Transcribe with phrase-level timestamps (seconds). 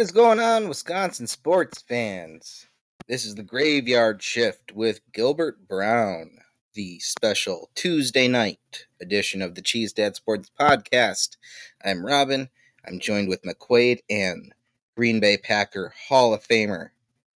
[0.00, 2.66] What is going on, Wisconsin sports fans?
[3.06, 6.38] This is the Graveyard Shift with Gilbert Brown,
[6.72, 11.36] the special Tuesday night edition of the Cheese Dad Sports Podcast.
[11.84, 12.48] I'm Robin.
[12.88, 14.54] I'm joined with McQuade and
[14.96, 16.92] Green Bay Packer Hall of Famer,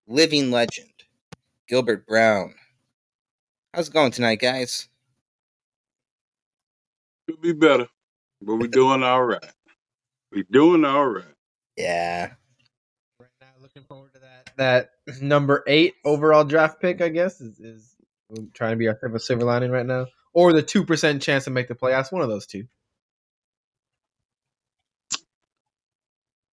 [0.07, 1.05] living legend,
[1.69, 2.55] Gilbert Brown.
[3.75, 4.89] How's it going tonight, guys?
[7.29, 7.89] Could be better,
[8.41, 9.53] but we're doing all right.
[10.33, 11.25] We're doing all right.
[11.77, 12.31] Yeah.
[13.21, 14.19] Right now, looking forward to
[14.57, 14.91] that.
[15.07, 17.97] That number eight overall draft pick, I guess, is, is
[18.55, 21.51] trying to be our silver, silver lining right now, or the two percent chance to
[21.51, 22.11] make the playoffs.
[22.11, 22.65] One of those two.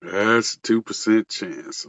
[0.02, 1.88] That's a two percent chance.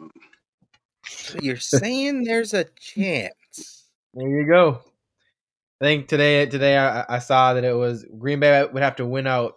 [1.09, 3.89] So you're saying there's a chance.
[4.14, 4.83] There you go.
[5.81, 9.05] I think today today I, I saw that it was Green Bay would have to
[9.05, 9.55] win out,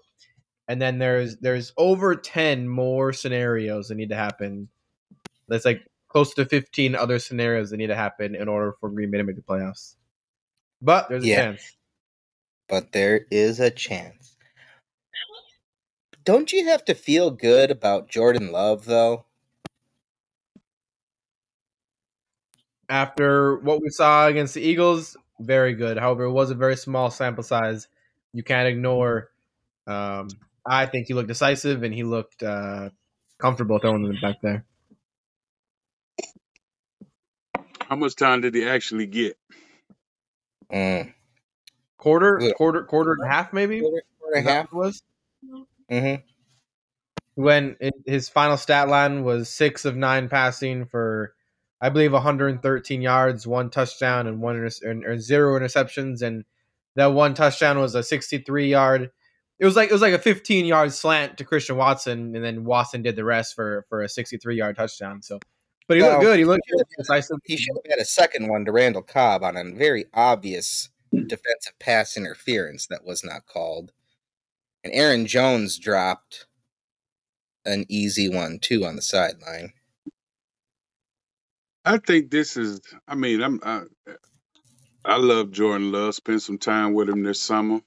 [0.67, 4.69] and then there's there's over ten more scenarios that need to happen.
[5.47, 5.85] That's like
[6.15, 9.25] close to fifteen other scenarios that need to happen in order for Green Bay to
[9.25, 9.95] make the playoffs.
[10.81, 11.35] But there's a Yeah.
[11.35, 11.75] chance.
[12.69, 14.37] But there is a chance.
[16.23, 19.25] Don't you have to feel good about Jordan Love, though?
[22.87, 25.97] After what we saw against the Eagles, very good.
[25.97, 27.89] However, it was a very small sample size.
[28.31, 29.31] You can't ignore.
[29.85, 30.29] Um,
[30.65, 32.91] I think he looked decisive and he looked uh,
[33.37, 34.65] comfortable throwing them back there.
[37.87, 39.37] How much time did he actually get?
[40.71, 41.13] Mm.
[41.97, 42.51] Quarter, Yeah.
[42.53, 43.79] quarter, quarter and a half, maybe.
[43.81, 44.71] Quarter, quarter and a half.
[44.71, 45.01] was
[45.91, 46.15] Mm-hmm.
[47.35, 51.35] when it, his final stat line was six of nine passing for,
[51.79, 56.43] I believe, 113 yards, one touchdown, and one inter- or zero interceptions, and
[56.95, 59.11] that one touchdown was a 63 yard.
[59.59, 62.63] It was like it was like a 15 yard slant to Christian Watson, and then
[62.65, 65.21] Watson did the rest for for a 63 yard touchdown.
[65.21, 65.39] So,
[65.87, 66.39] but he looked good.
[66.39, 67.37] He looked he decisive.
[67.43, 71.77] He should have had a second one to Randall Cobb on a very obvious defensive
[71.79, 73.91] pass interference that was not called.
[74.83, 76.45] And Aaron Jones dropped
[77.65, 79.73] an easy one, too, on the sideline.
[81.83, 82.81] I think this is.
[83.07, 83.59] I mean, I'm.
[83.63, 83.83] I,
[85.03, 86.15] I love Jordan Love.
[86.15, 87.81] Spent some time with him this summer,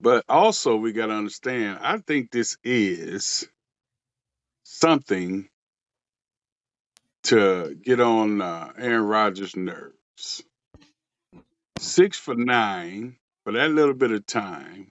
[0.00, 1.78] but also we got to understand.
[1.82, 3.46] I think this is
[4.64, 5.49] something
[7.24, 10.42] to get on uh, Aaron Rodgers' nerves.
[11.78, 14.90] Six for nine for that little bit of time.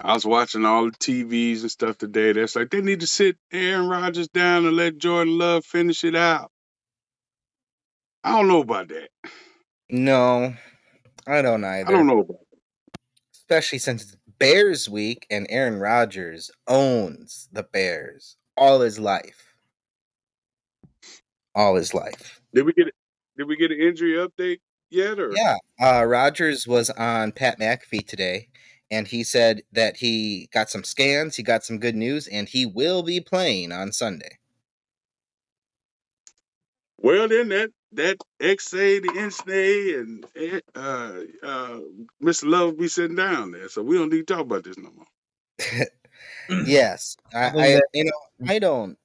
[0.00, 2.32] I was watching all the TVs and stuff today.
[2.32, 6.14] That's like they need to sit Aaron Rodgers down and let Jordan Love finish it
[6.14, 6.50] out.
[8.22, 9.08] I don't know about that.
[9.90, 10.54] No,
[11.26, 11.88] I don't either.
[11.88, 12.38] I don't know about
[13.34, 19.47] Especially since it's Bears week and Aaron Rodgers owns the Bears all his life.
[21.58, 22.40] All his life.
[22.54, 22.86] Did we get
[23.36, 24.60] did we get an injury update
[24.90, 28.46] yet or Yeah, uh, Rodgers was on Pat McAfee today,
[28.92, 32.64] and he said that he got some scans, he got some good news, and he
[32.64, 34.38] will be playing on Sunday.
[36.98, 41.80] Well, then that that XA, the NSA, and uh, uh,
[42.22, 42.44] Mr.
[42.48, 45.86] Love be sitting down there, so we don't need to talk about this no more.
[46.66, 48.96] yes, I, I think I that- you know I don't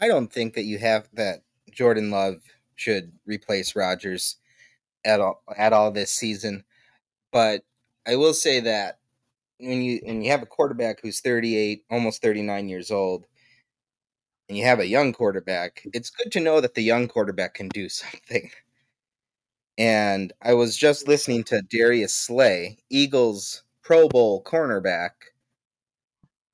[0.00, 1.42] I don't think that you have that
[1.74, 2.36] Jordan Love
[2.76, 4.36] should replace Rodgers
[5.04, 6.64] at all at all this season,
[7.32, 7.62] but
[8.06, 8.98] I will say that
[9.58, 13.26] when you when you have a quarterback who's 38, almost 39 years old,
[14.48, 17.68] and you have a young quarterback, it's good to know that the young quarterback can
[17.68, 18.50] do something.
[19.76, 25.10] And I was just listening to Darius Slay, Eagles Pro Bowl cornerback.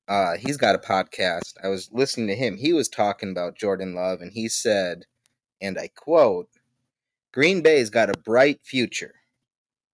[0.07, 1.53] Uh, he's got a podcast.
[1.63, 2.57] I was listening to him.
[2.57, 5.05] He was talking about Jordan Love, and he said,
[5.61, 6.49] and I quote,
[7.33, 9.15] Green Bay's got a bright future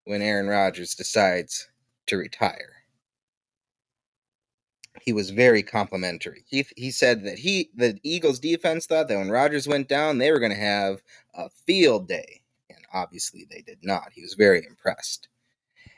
[0.06, 1.70] when Aaron Rodgers decides
[2.08, 2.74] to retire.
[5.02, 6.44] He was very complimentary.
[6.48, 10.32] He he said that he the Eagles defense thought that when Rodgers went down, they
[10.32, 11.04] were going to have
[11.36, 14.12] a field day, and obviously they did not.
[14.14, 15.30] He was very impressed.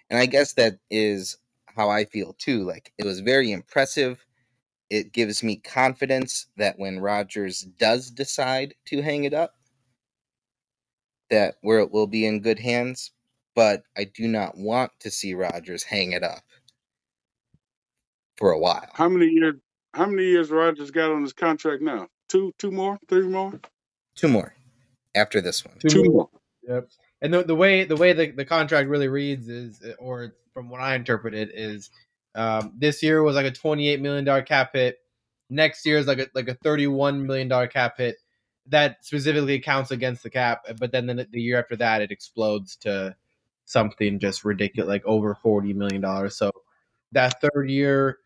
[0.10, 2.64] And I guess that is how I feel too.
[2.64, 4.26] Like it was very impressive.
[4.90, 9.54] It gives me confidence that when Rodgers does decide to hang it up,
[11.30, 13.12] that where it will be in good hands.
[13.56, 16.42] But I do not want to see Rodgers hang it up
[18.38, 18.88] for a while.
[18.94, 19.56] How many years?
[19.94, 22.08] How many years Rodgers got on his contract now?
[22.30, 23.60] Two, two more, three more,
[24.16, 24.54] Two more
[25.16, 25.76] after this one.
[25.80, 26.14] Two two more.
[26.14, 26.30] more.
[26.76, 26.90] Yep.
[27.22, 30.80] And the, the way the way the, the contract really reads is, or from what
[30.80, 31.90] I interpret it, is
[32.36, 34.98] um, this year was like a twenty eight million dollar cap hit.
[35.50, 38.18] next year is like a like a thirty one million dollar cap hit
[38.70, 42.76] that specifically counts against the cap, but then the, the year after that it explodes
[42.78, 43.16] to
[43.66, 46.36] something just ridiculous, like over forty million dollars.
[46.36, 46.52] So
[47.12, 48.18] that third year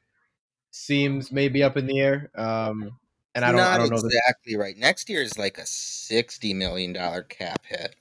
[0.72, 2.32] seems maybe up in the air.
[2.36, 2.98] Um,
[3.36, 4.78] and I don't, I don't know exactly right.
[4.78, 7.96] Next year is like a sixty million dollar cap hit.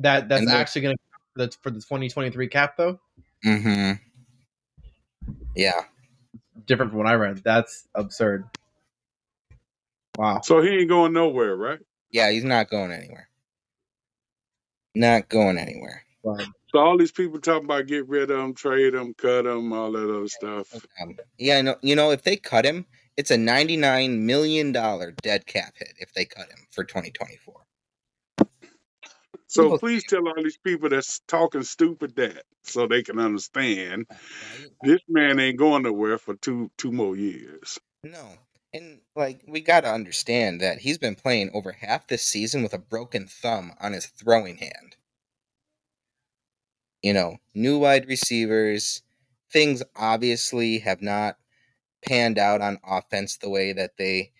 [0.00, 1.02] that that's And actually going to
[1.34, 2.98] for the for the twenty twenty three cap though.
[3.44, 3.92] Mm-hmm.
[5.54, 5.82] Yeah.
[6.66, 7.42] Different from what I read.
[7.44, 8.44] That's absurd.
[10.16, 10.40] Wow.
[10.42, 11.78] So he ain't going nowhere, right?
[12.10, 13.28] Yeah, he's not going anywhere.
[14.94, 16.04] Not going anywhere.
[16.24, 19.92] So all these people talking about get rid of him, trade him, cut him, all
[19.92, 20.72] that other stuff.
[21.00, 21.76] Um, yeah, I know.
[21.82, 22.86] You know, if they cut him,
[23.16, 27.60] it's a ninety-nine million dollar dead cap hit if they cut him for twenty twenty-four.
[29.46, 34.06] So please tell all these people that's talking stupid that so they can understand
[34.82, 37.78] this man ain't going nowhere for two two more years.
[38.04, 38.28] No,
[38.72, 42.74] and like we got to understand that he's been playing over half this season with
[42.74, 44.96] a broken thumb on his throwing hand.
[47.02, 49.02] You know, new wide receivers,
[49.52, 51.36] things obviously have not
[52.06, 54.32] panned out on offense the way that they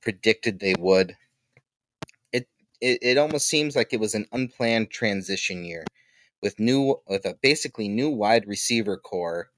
[0.00, 1.16] predicted they would.
[2.32, 2.48] It
[2.80, 5.84] it, it almost seems like it was an unplanned transition year
[6.42, 9.50] with new with a basically new wide receiver core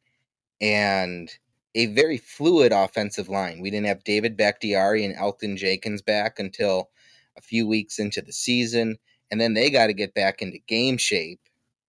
[0.60, 1.30] and
[1.76, 3.60] a very fluid offensive line.
[3.60, 6.88] We didn't have David Bakhtiari and Elgton Jenkins back until
[7.36, 8.96] a few weeks into the season,
[9.30, 11.40] and then they got to get back into game shape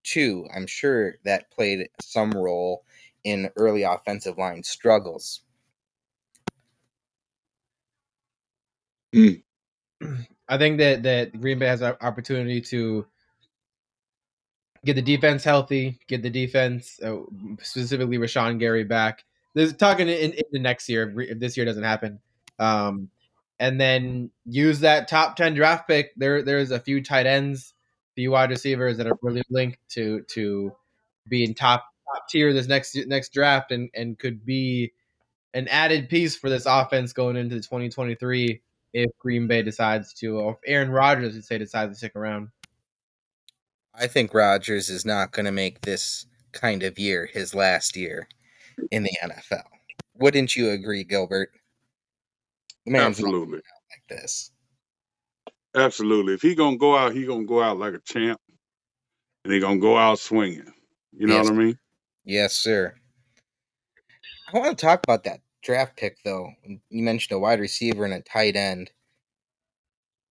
[0.03, 0.45] too.
[0.53, 2.83] I'm sure that played some role
[3.23, 5.41] in early offensive line struggles.
[10.49, 13.05] I think that that Green Bay has an opportunity to
[14.85, 17.19] get the defense healthy, get the defense uh,
[17.61, 19.23] specifically Rashan Gary back.
[19.53, 22.19] There's talking in, in the next year if, if this year doesn't happen,
[22.59, 23.09] um,
[23.59, 26.11] and then use that top ten draft pick.
[26.15, 27.73] There, there's a few tight ends,
[28.15, 30.73] few wide receivers that are really linked to to
[31.27, 34.93] being top top tier this next next draft, and and could be
[35.53, 38.61] an added piece for this offense going into 2023
[38.93, 42.49] if Green Bay decides to, or if Aaron Rodgers, would say, decides to stick around.
[43.93, 48.27] I think Rodgers is not going to make this kind of year his last year
[48.91, 49.63] in the NFL.
[50.15, 51.51] Wouldn't you agree, Gilbert?
[52.93, 53.57] Absolutely.
[53.57, 54.51] like this.
[55.75, 56.33] Absolutely.
[56.33, 58.39] If he gonna go out, he gonna go out like a champ,
[59.43, 60.71] and he gonna go out swinging.
[61.11, 61.45] You know Yes.
[61.45, 61.79] what I mean?
[62.23, 62.95] Yes, sir.
[64.53, 66.51] I want to talk about that draft pick, though.
[66.65, 68.91] You mentioned a wide receiver and a tight end.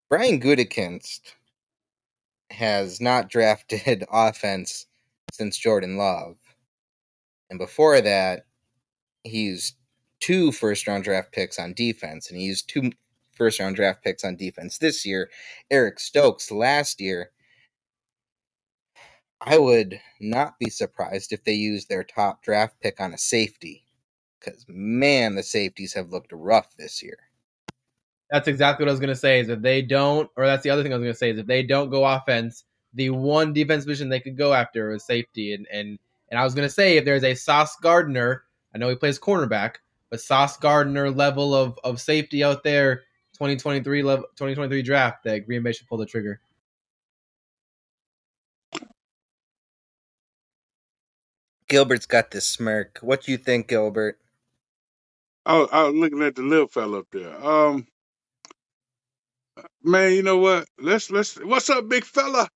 [0.09, 1.21] Brian Gutekunst
[2.51, 4.87] has not drafted offense
[5.33, 6.37] since Jordan Love.
[7.51, 8.47] And before that,
[9.23, 9.77] he used
[10.21, 12.93] two first round draft picks on defense, and he used two
[13.33, 15.31] first round draft picks on defense this year.
[15.71, 17.31] Eric Stokes last year.
[19.41, 23.85] I would not be surprised if they use their top draft pick on a safety.
[24.41, 27.19] Because, man, the safeties have looked rough this year.
[28.31, 29.41] That's exactly what I was going to say.
[29.41, 31.39] Is if they don't, or that's the other thing I was going to say is
[31.39, 35.55] if they don't go offense, the one defense position they could go after is safety.
[35.55, 38.89] And and and I was going to say if there's a Sauce Gardner, I know
[38.89, 39.77] he plays cornerback,
[40.11, 43.05] but Sauce Gardner level of of safety out there,
[43.35, 46.41] 2023 level 2023 draft that Green Bay should pull the trigger.
[51.69, 52.99] Gilbert's got this smirk.
[53.03, 54.21] What do you think, Gilbert?
[55.45, 57.45] I was, I was looking at the little fella up there.
[57.45, 57.87] Um,
[59.83, 60.67] man, you know what?
[60.79, 61.37] Let's let's.
[61.37, 62.49] What's up, big fella?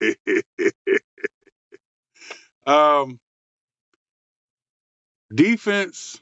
[2.66, 3.20] um,
[5.34, 6.20] defense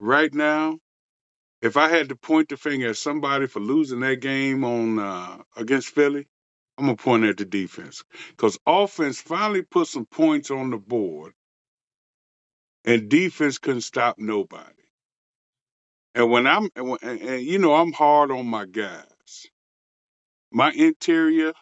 [0.00, 0.78] right now.
[1.62, 5.38] If I had to point the finger at somebody for losing that game on uh,
[5.56, 6.26] against Philly,
[6.78, 11.34] I'm gonna point at the defense because offense finally put some points on the board,
[12.86, 14.72] and defense couldn't stop nobody.
[16.14, 19.46] And when I'm, and, and, and, you know, I'm hard on my guys.
[20.52, 21.52] My interior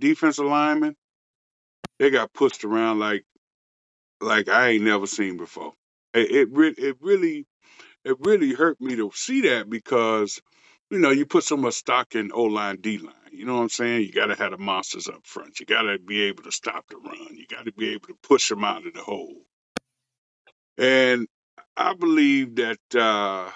[0.00, 0.96] defensive linemen,
[1.98, 3.24] they got pushed around like,
[4.24, 5.72] like I ain't never seen before.
[6.12, 7.46] It, it, re- it really,
[8.04, 10.40] it really hurt me to see that because,
[10.90, 13.14] you know, you put so much stock in O line, D line.
[13.32, 14.02] You know what I'm saying?
[14.02, 15.58] You got to have the monsters up front.
[15.60, 17.36] You got to be able to stop the run.
[17.36, 19.42] You got to be able to push them out of the hole.
[20.78, 21.26] And
[21.76, 23.50] I believe that uh,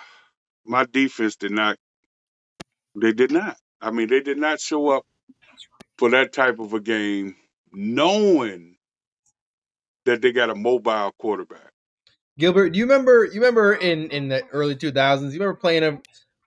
[0.64, 1.76] my defense did not.
[3.00, 3.56] They did not.
[3.80, 5.04] I mean, they did not show up
[5.98, 7.37] for that type of a game,
[7.72, 8.77] knowing
[10.08, 11.70] that they got a mobile quarterback.
[12.38, 13.24] Gilbert, do you remember?
[13.24, 15.34] You remember in in the early two thousands?
[15.34, 16.00] You remember playing a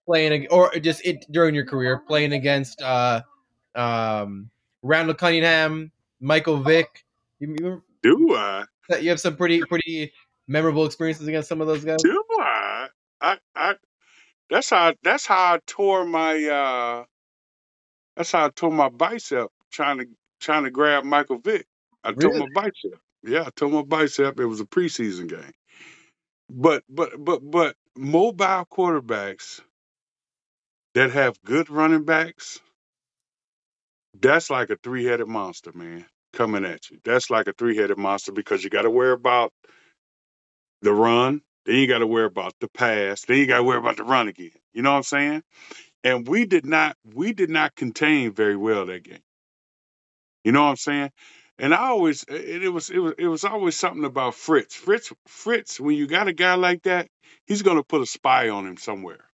[0.05, 3.21] playing a, or just it during your career playing against uh
[3.75, 4.49] um
[4.81, 7.05] Randall Cunningham, Michael Vick.
[7.39, 8.65] You, you Do I?
[8.99, 10.11] you have some pretty pretty
[10.47, 12.01] memorable experiences against some of those guys.
[12.01, 12.87] Do I?
[13.21, 13.75] I I
[14.49, 17.03] that's how that's how I tore my uh
[18.17, 20.05] that's how I tore my bicep trying to
[20.39, 21.67] trying to grab Michael Vick.
[22.03, 22.99] I tore my bicep.
[23.23, 24.39] Yeah, I tore my bicep.
[24.39, 25.51] It was a preseason game.
[26.49, 29.61] But but but but mobile quarterbacks
[30.95, 32.59] that have good running backs,
[34.19, 36.99] that's like a three headed monster, man, coming at you.
[37.05, 39.53] That's like a three headed monster because you got to worry about
[40.83, 43.79] the run, then you got to worry about the pass, then you got to worry
[43.79, 44.51] about the run again.
[44.73, 45.43] You know what I'm saying?
[46.03, 49.23] And we did not we did not contain very well that game.
[50.43, 51.11] You know what I'm saying?
[51.61, 54.75] And I always it, it was it was it was always something about Fritz.
[54.75, 57.07] Fritz Fritz, when you got a guy like that,
[57.45, 59.29] he's gonna put a spy on him somewhere.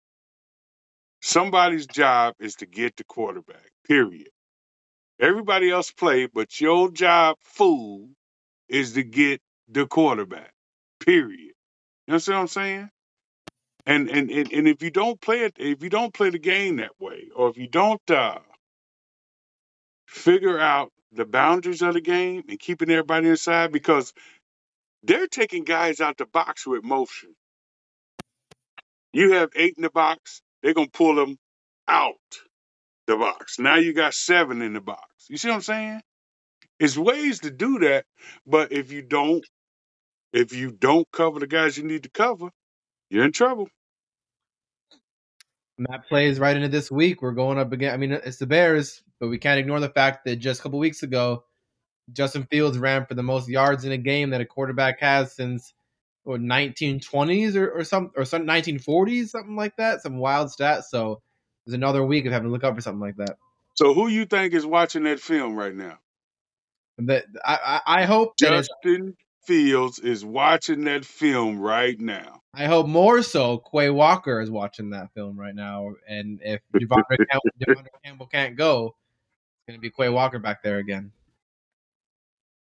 [1.21, 3.69] Somebody's job is to get the quarterback.
[3.85, 4.29] Period.
[5.19, 8.07] Everybody else play, but your job, fool,
[8.69, 10.53] is to get the quarterback.
[11.05, 11.51] Period.
[12.07, 12.89] You understand what I'm saying?
[13.85, 16.77] And and and, and if you don't play it, if you don't play the game
[16.77, 18.39] that way, or if you don't uh,
[20.07, 24.13] figure out the boundaries of the game and keeping everybody inside, because
[25.03, 27.35] they're taking guys out the box with motion.
[29.11, 31.37] You have eight in the box, they're gonna pull them
[31.87, 32.15] out
[33.07, 33.59] the box.
[33.59, 35.07] Now you got seven in the box.
[35.29, 36.01] You see what I'm saying?
[36.79, 38.05] It's ways to do that,
[38.47, 39.45] but if you don't,
[40.33, 42.49] if you don't cover the guys you need to cover,
[43.09, 43.69] you're in trouble.
[45.83, 47.21] And that plays right into this week.
[47.21, 47.93] We're going up again.
[47.93, 50.79] I mean, it's the Bears, but we can't ignore the fact that just a couple
[50.79, 51.43] weeks ago,
[52.13, 55.73] Justin Fields ran for the most yards in a game that a quarterback has since
[56.23, 60.01] what 1920s or, or some or some 1940s, something like that.
[60.01, 60.83] Some wild stats.
[60.83, 61.21] So
[61.65, 63.35] there's another week of having to look up for something like that.
[63.73, 65.97] So who you think is watching that film right now?
[66.99, 72.42] That I, I I hope that Justin Fields is watching that film right now.
[72.55, 75.93] I hope more so Quay Walker is watching that film right now.
[76.07, 80.61] And if De'Vondre Campbell, De'Vondre Campbell can't go, it's going to be Quay Walker back
[80.61, 81.11] there again.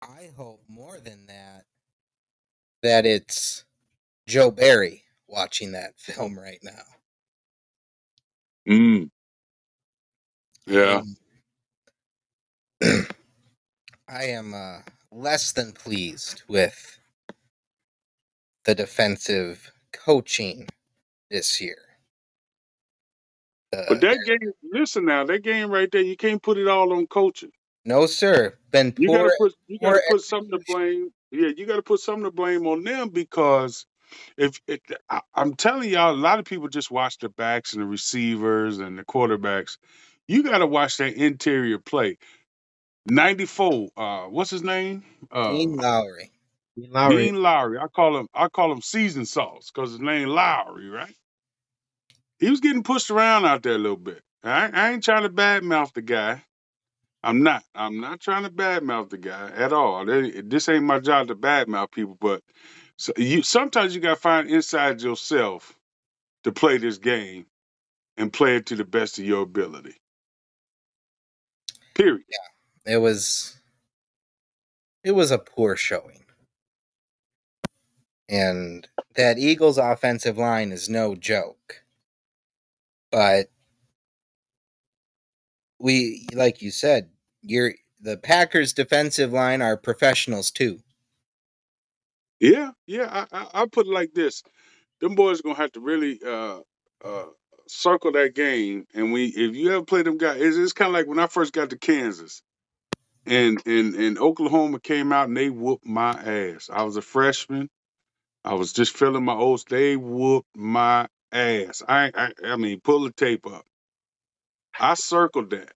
[0.02, 1.64] I hope more than that
[2.82, 3.64] that it's
[4.26, 6.82] Joe Barry watching that film right now.
[8.68, 9.10] Mm.
[10.66, 11.02] Yeah.
[12.82, 13.06] Um,
[14.08, 14.78] I am uh,
[15.10, 16.98] less than pleased with
[18.64, 20.68] the defensive coaching
[21.30, 21.78] this year.
[23.88, 27.06] But that game, listen now, that game right there, you can't put it all on
[27.06, 27.52] coaching.
[27.84, 28.54] no, sir.
[28.72, 29.18] Been You poor.
[29.18, 31.10] gotta put you gotta put something to blame.
[31.32, 33.86] Yeah, you gotta put something to blame on them because
[34.38, 37.82] if it, I, I'm telling y'all, a lot of people just watch the backs and
[37.82, 39.78] the receivers and the quarterbacks.
[40.28, 42.18] You gotta watch that interior play.
[43.06, 45.04] 94, uh, what's his name?
[45.32, 46.31] Uh, Dean Lowry.
[46.76, 47.16] Dean Lowry.
[47.16, 47.78] Dean Lowry.
[47.78, 51.14] I call him I call him season sauce because his name Lowry, right?
[52.38, 54.20] He was getting pushed around out there a little bit.
[54.42, 56.42] I, I ain't trying to badmouth the guy.
[57.22, 57.62] I'm not.
[57.74, 60.04] I'm not trying to badmouth the guy at all.
[60.06, 62.42] This ain't my job to badmouth people, but
[62.96, 65.76] so you sometimes you gotta find inside yourself
[66.44, 67.46] to play this game
[68.16, 69.96] and play it to the best of your ability.
[71.94, 72.24] Period.
[72.28, 72.94] Yeah.
[72.94, 73.56] It was
[75.04, 76.21] it was a poor showing.
[78.32, 81.82] And that Eagles offensive line is no joke.
[83.10, 83.48] But
[85.78, 87.10] we like you said,
[87.42, 90.80] you're the Packers defensive line are professionals too.
[92.40, 93.26] Yeah, yeah.
[93.32, 94.42] I, I, I put it like this:
[95.00, 96.60] them boys gonna have to really uh,
[97.04, 97.26] uh,
[97.68, 98.86] circle that game.
[98.94, 101.26] And we, if you ever play them guys, it's, it's kind of like when I
[101.26, 102.42] first got to Kansas,
[103.26, 106.70] and and and Oklahoma came out and they whooped my ass.
[106.72, 107.68] I was a freshman.
[108.44, 109.64] I was just filling my oats.
[109.68, 111.82] They whooped my ass.
[111.88, 113.64] I, I, I mean, pull the tape up.
[114.78, 115.72] I circled that,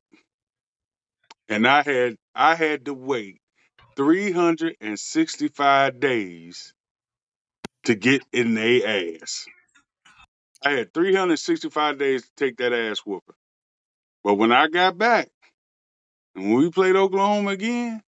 [1.48, 3.40] and I had I had to wait
[3.96, 6.74] 365 days
[7.84, 9.46] to get in their ass.
[10.64, 13.36] I had 365 days to take that ass whooping.
[14.24, 15.30] But when I got back,
[16.36, 18.02] and when we played Oklahoma again,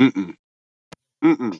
[0.00, 0.34] mm-mm,
[1.24, 1.58] mm-mm.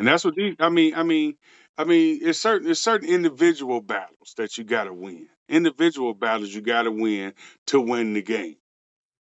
[0.00, 1.34] And that's what these, I mean, I mean,
[1.76, 5.28] I mean, it's certain, it's certain individual battles that you got to win.
[5.46, 7.34] Individual battles you got to win
[7.66, 8.56] to win the game.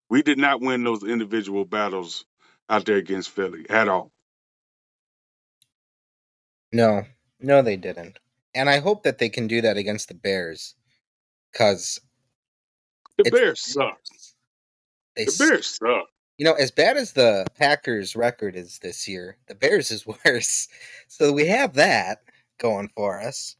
[0.08, 2.24] We did not win those individual battles
[2.70, 4.12] out there against Philly at all.
[6.72, 7.02] No,
[7.40, 8.20] no, they didn't.
[8.54, 10.76] And I hope that they can do that against the Bears,
[11.52, 12.00] because
[13.18, 13.98] The Bears suck.
[15.16, 16.06] they The Bears suck.
[16.38, 20.68] You know, as bad as the Packers' record is this year, the Bears is worse.
[21.08, 22.22] So we have that
[22.58, 23.56] going for us.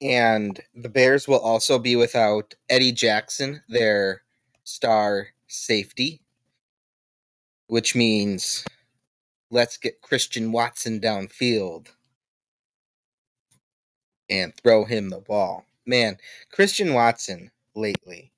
[0.00, 4.22] And the Bears will also be without Eddie Jackson, their
[4.64, 6.22] star safety,
[7.66, 8.64] which means
[9.50, 11.88] let's get Christian Watson downfield
[14.30, 15.66] and throw him the ball.
[15.86, 16.16] Man,
[16.50, 18.29] Christian Watson lately.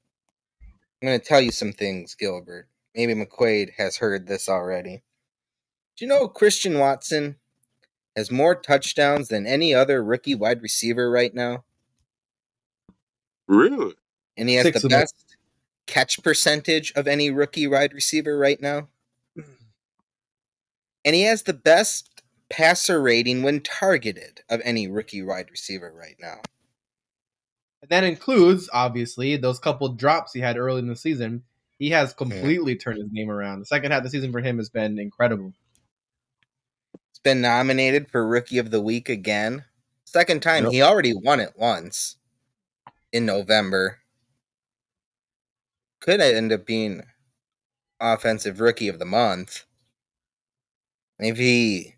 [1.02, 2.68] I'm going to tell you some things, Gilbert.
[2.94, 5.02] Maybe McQuade has heard this already.
[5.97, 7.37] Do you know Christian Watson
[8.14, 11.64] has more touchdowns than any other rookie wide receiver right now?
[13.49, 13.94] Really?
[14.37, 15.00] And he has Six the of them.
[15.00, 15.37] best
[15.88, 18.88] catch percentage of any rookie wide receiver right now.
[21.04, 26.14] And he has the best passer rating when targeted of any rookie wide receiver right
[26.21, 26.37] now.
[27.83, 31.43] And that includes, obviously, those couple drops he had early in the season.
[31.79, 33.59] He has completely turned his game around.
[33.59, 35.53] The second half of the season for him has been incredible.
[36.93, 39.65] He's been nominated for Rookie of the Week again.
[40.05, 40.65] Second time.
[40.65, 40.73] Yep.
[40.73, 42.17] He already won it once
[43.12, 43.99] in November.
[46.01, 47.03] Could end up being
[47.99, 49.65] Offensive Rookie of the Month.
[51.19, 51.95] If he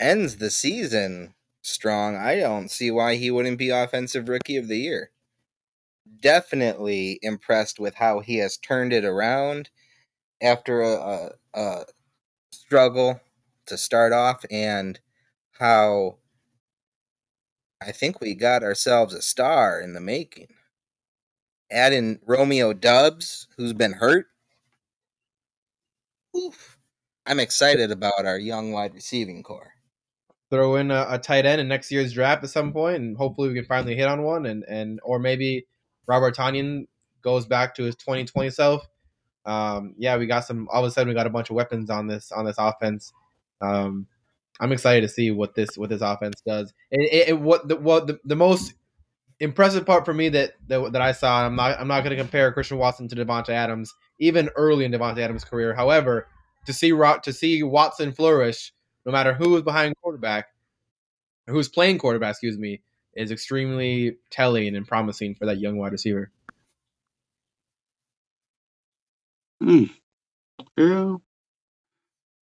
[0.00, 4.78] ends the season strong, I don't see why he wouldn't be Offensive Rookie of the
[4.78, 5.10] Year.
[6.20, 9.70] Definitely impressed with how he has turned it around
[10.42, 11.84] after a, a, a
[12.52, 13.20] struggle
[13.66, 14.98] to start off and
[15.58, 16.18] how
[17.80, 20.48] I think we got ourselves a star in the making.
[21.70, 24.26] Add in Romeo Doubs, who's been hurt.
[26.36, 26.78] Oof.
[27.26, 29.74] I'm excited about our young wide receiving core.
[30.50, 33.48] Throw in a, a tight end in next year's draft at some point, and hopefully
[33.48, 34.46] we can finally hit on one.
[34.46, 35.66] And and or maybe
[36.08, 36.86] Robert Tonyan
[37.22, 38.88] goes back to his 2020 self.
[39.44, 40.68] Um, yeah, we got some.
[40.70, 43.12] All of a sudden, we got a bunch of weapons on this on this offense.
[43.60, 44.06] Um,
[44.60, 46.72] I'm excited to see what this what this offense does.
[46.90, 48.74] And it, it, what the what the, the most
[49.40, 51.46] impressive part for me that that, that I saw.
[51.46, 54.92] I'm not I'm not going to compare Christian Watson to Davante Adams, even early in
[54.92, 55.74] Davante Adams' career.
[55.74, 56.28] However,
[56.66, 58.72] to see to see Watson flourish,
[59.06, 60.46] no matter who is behind quarterback,
[61.46, 62.82] who's playing quarterback, excuse me,
[63.18, 66.30] is extremely telling and promising for that young wide receiver.
[69.62, 69.84] Hmm.
[70.76, 71.16] Yeah.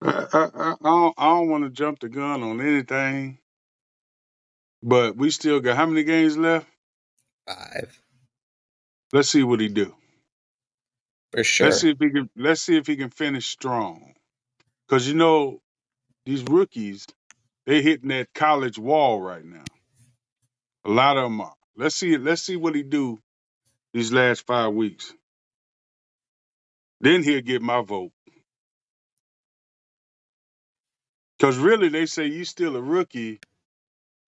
[0.03, 3.39] I, I, I, I don't, I don't want to jump the gun on anything,
[4.83, 6.67] but we still got how many games left?
[7.49, 8.01] Five.
[9.13, 9.95] Let's see what he do.
[11.33, 11.67] For sure.
[11.67, 12.31] Let's see if he can.
[12.37, 14.15] Let's see if he can finish strong.
[14.89, 15.61] Because you know,
[16.27, 17.07] these rookies,
[17.67, 19.65] they hitting that college wall right now.
[20.87, 21.55] A lot of them are.
[21.77, 22.19] Let's see.
[22.19, 23.21] Let's see what he do
[23.95, 25.15] these last five weeks.
[27.01, 28.13] Then he'll get my vote.
[31.39, 33.41] Because really, they say you still a rookie.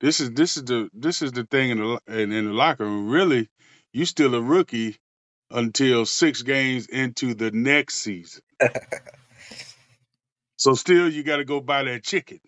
[0.01, 2.85] This is this is the this is the thing in the in, in the locker
[2.85, 3.09] room.
[3.11, 3.49] Really,
[3.93, 4.97] you still a rookie
[5.51, 8.43] until six games into the next season.
[10.57, 12.41] so still, you got to go buy that chicken.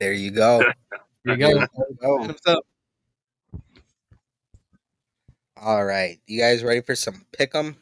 [0.00, 0.68] there you go.
[1.36, 1.66] There you go.
[2.02, 2.22] Oh.
[2.22, 2.64] Himself.
[5.56, 6.18] All right.
[6.26, 7.76] You guys ready for some pick 'em?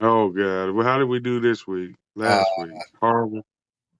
[0.00, 0.70] Oh God!
[0.70, 1.94] Well, how did we do this week?
[2.14, 3.42] Last Uh, week, horrible.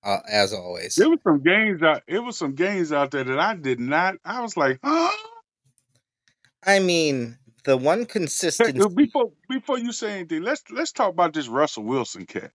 [0.03, 0.95] Uh, as always.
[0.95, 2.03] There was some games out.
[2.07, 4.17] It was some games out there that I did not.
[4.25, 5.11] I was like, huh?
[6.65, 11.35] I mean, the one Hey, uh, before before you say anything, let's let's talk about
[11.35, 12.53] this Russell Wilson cat.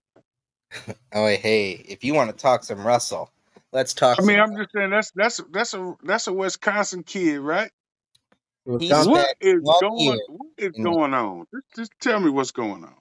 [1.12, 3.30] Oh, hey, if you want to talk some Russell,
[3.72, 4.18] let's talk.
[4.20, 7.70] I mean, I'm just saying that's that's that's a that's a Wisconsin kid, right?
[8.78, 9.12] He's Wisconsin.
[9.12, 11.46] What is going year What is going on?
[11.54, 12.94] Just, just tell me what's going on.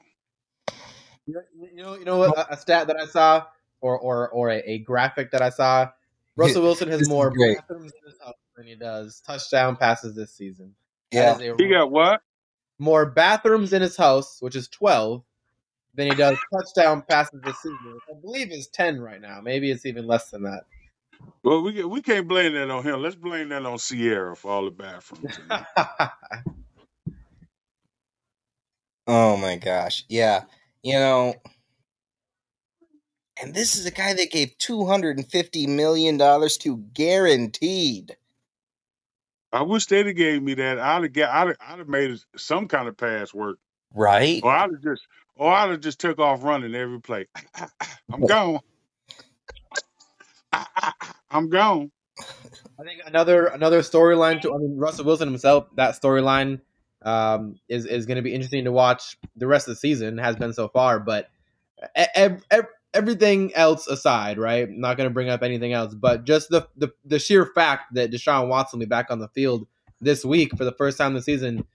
[1.27, 1.41] You
[1.75, 2.37] know, you know what?
[2.37, 3.45] A, a stat that I saw,
[3.81, 5.89] or or or a, a graphic that I saw.
[6.37, 10.75] Russell Wilson has more bathrooms in his house than he does touchdown passes this season.
[11.11, 11.33] Yeah.
[11.33, 12.21] That is a He got what?
[12.79, 15.23] more bathrooms in his house, which is twelve,
[15.95, 17.99] than he does touchdown passes this season.
[18.09, 19.39] I believe is ten right now.
[19.41, 20.65] Maybe it's even less than that.
[21.43, 23.01] Well, we we can't blame that on him.
[23.01, 25.39] Let's blame that on Ciara for all the bathrooms.
[25.49, 27.13] in.
[29.07, 30.03] Oh my gosh.
[30.09, 30.43] Yeah.
[30.83, 31.35] You know,
[33.41, 38.15] and this is a guy that gave $250 million to guaranteed.
[39.51, 40.79] I wish they'd have gave me that.
[40.79, 41.29] I'd have get.
[41.29, 43.57] I'd have, I'd have made some kind of pass work,
[43.93, 44.41] Right?
[44.43, 47.27] or I'd have just, or I'd have just took off running every play.
[48.11, 48.59] I'm gone.
[51.31, 51.91] I'm gone.
[52.79, 55.67] I think another another storyline to I mean Russell Wilson himself.
[55.75, 56.61] That storyline
[57.01, 60.17] um, is is going to be interesting to watch the rest of the season.
[60.17, 61.29] Has been so far, but
[61.95, 64.67] ev- ev- everything else aside, right?
[64.67, 67.93] I'm not going to bring up anything else, but just the, the the sheer fact
[67.93, 69.67] that Deshaun Watson will be back on the field
[70.01, 71.65] this week for the first time this season.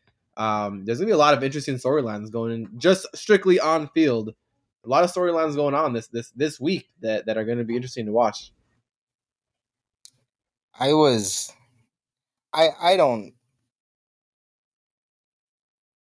[0.41, 4.35] Um, there's gonna be a lot of interesting storylines going in, just strictly on field.
[4.87, 7.65] A lot of storylines going on this this this week that that are going to
[7.65, 8.51] be interesting to watch.
[10.79, 11.53] I was
[12.55, 13.35] I I don't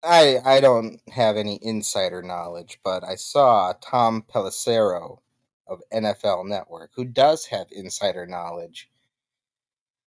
[0.03, 5.19] I I don't have any insider knowledge, but I saw Tom Pelissero
[5.67, 8.89] of NFL Network, who does have insider knowledge,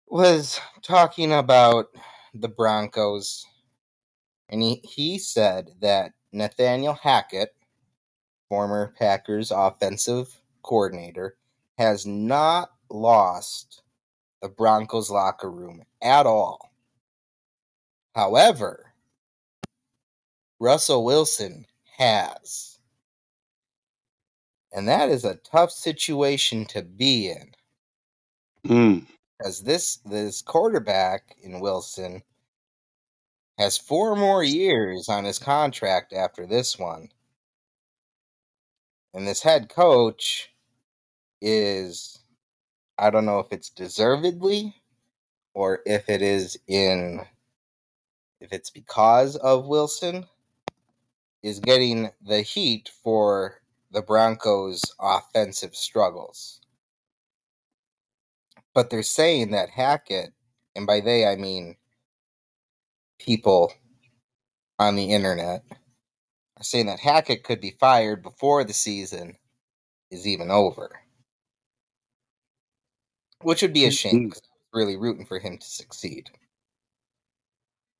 [0.07, 1.87] was talking about
[2.33, 3.45] the Broncos,
[4.53, 7.55] and he, he said that Nathaniel Hackett,
[8.49, 10.29] former Packers offensive
[10.61, 11.37] coordinator,
[11.79, 13.81] has not lost
[14.43, 16.71] the Broncos locker room at all.
[18.13, 18.93] However,
[20.59, 21.65] Russell Wilson
[21.97, 22.77] has.
[24.71, 27.55] And that is a tough situation to be in.
[28.67, 29.05] Mm.
[29.39, 32.21] Because this this quarterback in Wilson
[33.57, 37.09] has four more years on his contract after this one.
[39.13, 40.49] And this head coach
[41.41, 42.19] is
[42.97, 44.75] I don't know if it's deservedly
[45.53, 47.21] or if it is in
[48.39, 50.25] if it's because of Wilson
[51.43, 53.61] is getting the heat for
[53.91, 56.59] the Broncos' offensive struggles.
[58.73, 60.33] But they're saying that Hackett,
[60.75, 61.75] and by they I mean
[63.19, 63.73] people
[64.79, 65.63] on the internet,
[66.57, 69.37] are saying that Hackett could be fired before the season
[70.11, 70.89] is even over.
[73.41, 76.29] Which would be a shame because I was really rooting for him to succeed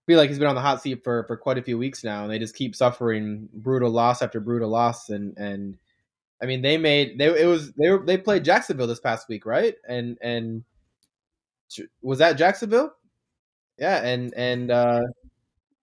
[0.05, 2.23] feel like he's been on the hot seat for for quite a few weeks now,
[2.23, 5.09] and they just keep suffering brutal loss after brutal loss.
[5.09, 5.77] And and
[6.41, 9.45] I mean, they made they it was they were they played Jacksonville this past week,
[9.45, 9.75] right?
[9.87, 10.63] And and
[12.01, 12.93] was that Jacksonville?
[13.77, 15.01] Yeah, and and uh,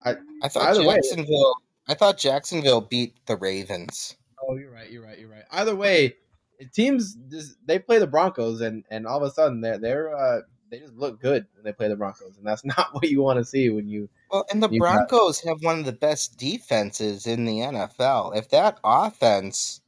[0.05, 1.55] I I thought Jacksonville.
[1.59, 4.16] Way, I thought Jacksonville beat the Ravens.
[4.42, 4.90] Oh, you're right.
[4.90, 5.18] You're right.
[5.18, 5.44] You're right.
[5.50, 6.16] Either way,
[6.72, 10.40] teams just, they play the Broncos, and and all of a sudden they're they're uh,
[10.70, 13.38] they just look good when they play the Broncos, and that's not what you want
[13.38, 14.09] to see when you.
[14.31, 15.48] Well, and the Broncos got...
[15.48, 18.37] have one of the best defenses in the NFL.
[18.37, 19.81] If that offense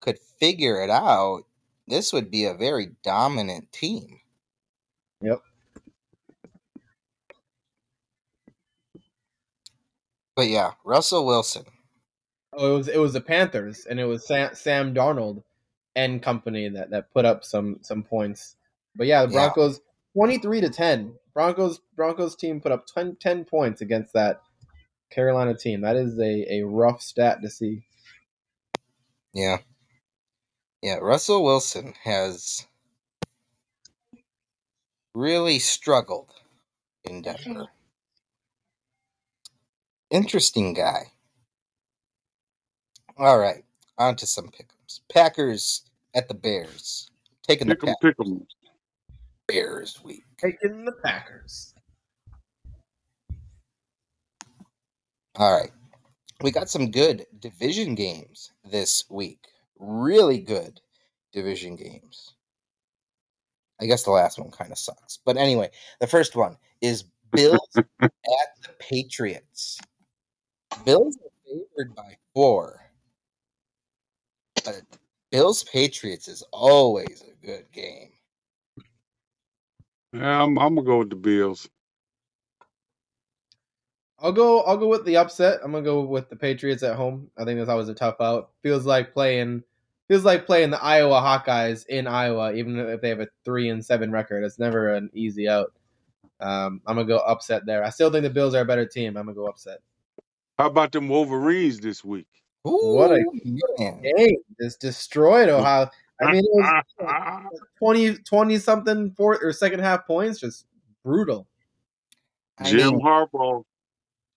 [0.00, 1.44] could figure it out,
[1.86, 4.20] this would be a very dominant team.
[5.20, 5.40] Yep.
[10.34, 11.64] But yeah, Russell Wilson.
[12.52, 15.42] Oh, it was it was the Panthers, and it was Sam, Sam Darnold
[15.94, 18.56] and company that that put up some some points.
[18.96, 19.80] But yeah, the Broncos
[20.14, 21.14] 23 to 10.
[21.34, 24.42] Broncos Broncos team put up 10, 10 points against that
[25.10, 25.80] Carolina team.
[25.82, 27.84] That is a, a rough stat to see.
[29.32, 29.58] Yeah.
[30.82, 32.66] Yeah, Russell Wilson has
[35.14, 36.32] really struggled
[37.04, 37.68] in Denver.
[40.12, 41.06] Interesting guy.
[43.16, 43.64] All right,
[43.96, 45.00] on to some pickums.
[45.10, 47.10] Packers at the Bears.
[47.42, 48.46] Taking pick the Packers.
[49.48, 50.24] Bears week.
[50.36, 51.74] Taking the Packers.
[55.36, 55.70] All right.
[56.42, 59.48] We got some good division games this week.
[59.78, 60.78] Really good
[61.32, 62.34] division games.
[63.80, 65.18] I guess the last one kind of sucks.
[65.24, 65.70] But anyway,
[66.00, 67.70] the first one is Bills
[68.02, 69.80] at the Patriots.
[70.84, 72.80] Bills are favored by four.
[74.64, 74.82] But
[75.30, 78.10] Bills Patriots is always a good game.
[80.12, 81.68] Yeah, I'm, I'm gonna go with the Bills.
[84.18, 84.60] I'll go.
[84.62, 85.60] I'll go with the upset.
[85.64, 87.30] I'm gonna go with the Patriots at home.
[87.36, 88.50] I think that's always a tough out.
[88.62, 89.64] Feels like playing.
[90.08, 93.84] Feels like playing the Iowa Hawkeyes in Iowa, even if they have a three and
[93.84, 94.44] seven record.
[94.44, 95.72] It's never an easy out.
[96.40, 97.82] Um, I'm gonna go upset there.
[97.82, 99.16] I still think the Bills are a better team.
[99.16, 99.78] I'm gonna go upset.
[100.62, 102.28] How about them Wolverines this week?
[102.68, 103.24] Ooh, what a
[103.76, 104.36] game!
[104.60, 105.90] Just destroyed Ohio.
[106.20, 110.66] I mean, it was 20, 20 something fourth or second half points, just
[111.04, 111.48] brutal.
[112.62, 113.64] Jim Harbaugh.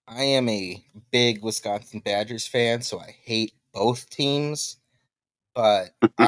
[0.08, 4.78] I am a big Wisconsin Badgers fan, so I hate both teams,
[5.54, 6.28] but I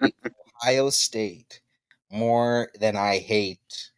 [0.00, 0.14] hate
[0.62, 1.62] Ohio State
[2.12, 3.90] more than I hate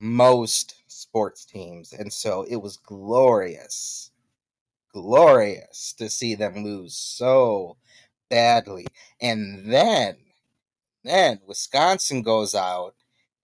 [0.00, 1.92] most sports teams.
[1.92, 4.11] And so it was glorious,
[4.92, 7.76] glorious to see them lose so
[8.30, 8.86] badly.
[9.20, 10.16] And then
[11.04, 12.94] Then Wisconsin goes out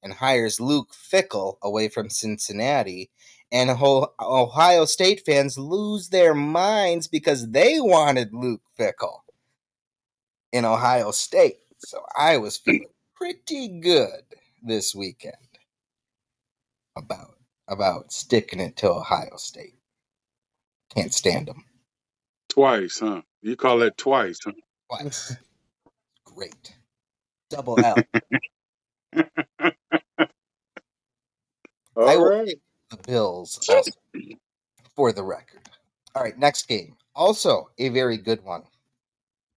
[0.02, 3.10] and hires Luke Fickell away from Cincinnati.
[3.50, 9.20] And Ohio State fans lose their minds because they wanted Luke Fickell
[10.52, 11.58] in Ohio State.
[11.78, 12.72] So I was hmm.
[12.72, 14.22] feeling pretty good
[14.62, 15.34] this weekend
[16.96, 17.34] about
[17.68, 19.77] about sticking it to Ohio State.
[20.94, 21.64] Can't stand them.
[22.48, 23.22] Twice, huh?
[23.42, 24.52] You call that twice, huh?
[24.90, 25.36] Twice.
[26.24, 26.74] Great.
[27.50, 27.96] Double L.
[29.14, 29.22] All
[32.08, 32.60] I will right.
[32.90, 33.68] the Bills
[34.94, 35.60] for the record.
[36.14, 36.96] All right, next game.
[37.14, 38.62] Also a very good one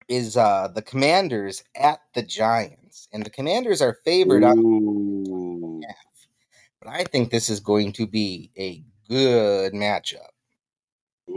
[0.08, 3.08] is uh the Commanders at the Giants.
[3.14, 5.82] And the Commanders are favored on Ooh.
[6.82, 10.30] but I think this is going to be a good matchup.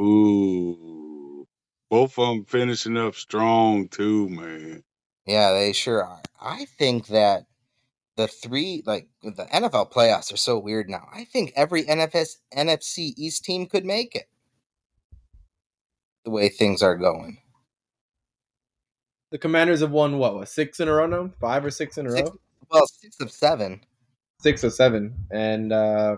[0.00, 1.46] Ooh.
[1.90, 4.82] Both of them finishing up strong too, man.
[5.26, 6.20] Yeah, they sure are.
[6.40, 7.46] I think that
[8.16, 11.08] the three like the NFL playoffs are so weird now.
[11.14, 14.28] I think every NFS NFC East team could make it.
[16.24, 17.38] The way things are going.
[19.30, 21.30] The Commanders have won what, what six in a row now?
[21.40, 22.36] Five or six in a Six- row?
[22.70, 23.80] Well, six of seven.
[24.40, 25.14] Six or seven.
[25.30, 26.16] And uh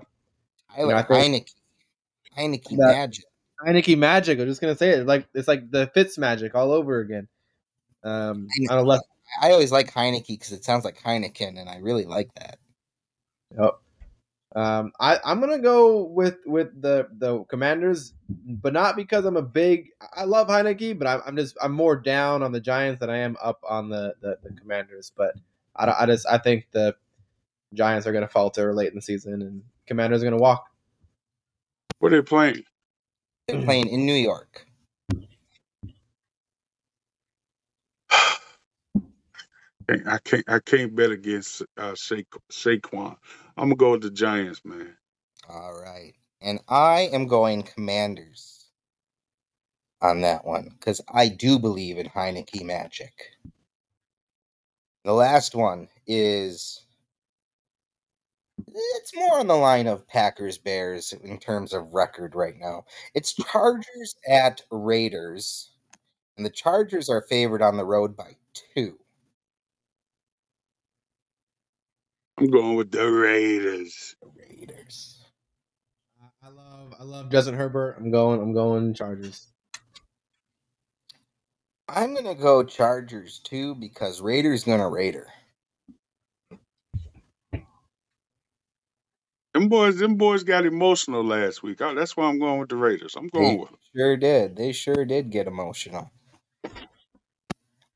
[0.74, 1.54] I Yeah, like I think- Heinicke.
[2.38, 3.24] Heinicke That- magic.
[3.64, 4.38] Heinicke magic.
[4.38, 5.06] I'm just gonna say it.
[5.06, 7.28] Like it's like the Fitz magic all over again.
[8.04, 9.04] Um I on a left
[9.42, 12.58] I always like Heinicke because it sounds like Heineken, and I really like that.
[13.58, 13.78] Yep.
[14.54, 19.42] Um, I, I'm gonna go with with the the Commanders, but not because I'm a
[19.42, 19.90] big.
[20.16, 23.18] I love Heinicke, but I'm, I'm just I'm more down on the Giants than I
[23.18, 25.12] am up on the the, the Commanders.
[25.14, 25.34] But
[25.74, 26.94] I, don't- I just I think the
[27.74, 30.64] Giants are gonna falter late in the season, and Commanders are gonna walk.
[31.98, 32.62] What are they playing?
[33.48, 34.66] They're playing in New York.
[40.06, 40.44] I can't.
[40.48, 42.16] I can't bet against uh, Sha-
[42.52, 43.16] Saquon.
[43.56, 44.96] I'm gonna go with the Giants, man.
[45.48, 46.14] All right.
[46.42, 48.66] And I am going Commanders
[50.02, 53.12] on that one because I do believe in Heinicke magic.
[55.04, 56.85] The last one is
[58.58, 62.84] it's more on the line of Packers Bears in terms of record right now.
[63.14, 63.42] It's hmm.
[63.50, 65.70] Chargers at Raiders,
[66.36, 68.36] and the Chargers are favored on the road by
[68.74, 68.98] two.
[72.38, 74.14] I'm going with the Raiders.
[74.34, 75.24] Raiders.
[76.42, 77.96] I love I love Justin Herbert.
[77.98, 79.48] I'm going I'm going Chargers.
[81.88, 85.28] I'm gonna go Chargers too because Raiders gonna Raider.
[89.56, 91.80] Them boys, them boys got emotional last week.
[91.80, 93.14] Oh, that's why I'm going with the Raiders.
[93.16, 93.78] I'm going They with them.
[93.96, 94.54] sure did.
[94.54, 96.10] They sure did get emotional.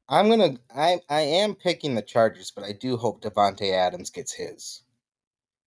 [0.09, 0.57] I'm gonna.
[0.75, 4.85] I I am picking the Chargers, but I do hope Davante Adams gets his.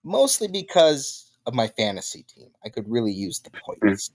[0.03, 2.49] Mostly because of my fantasy team.
[2.65, 4.09] I could really use the points.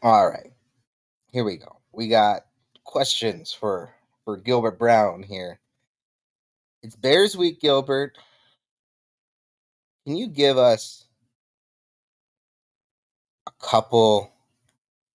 [0.00, 0.54] All right,
[1.30, 1.76] here we go.
[1.92, 2.46] We got
[2.84, 5.60] questions for for Gilbert Brown here.
[6.82, 8.18] It's Bears week, Gilbert.
[10.06, 11.06] Can you give us
[13.46, 14.32] a couple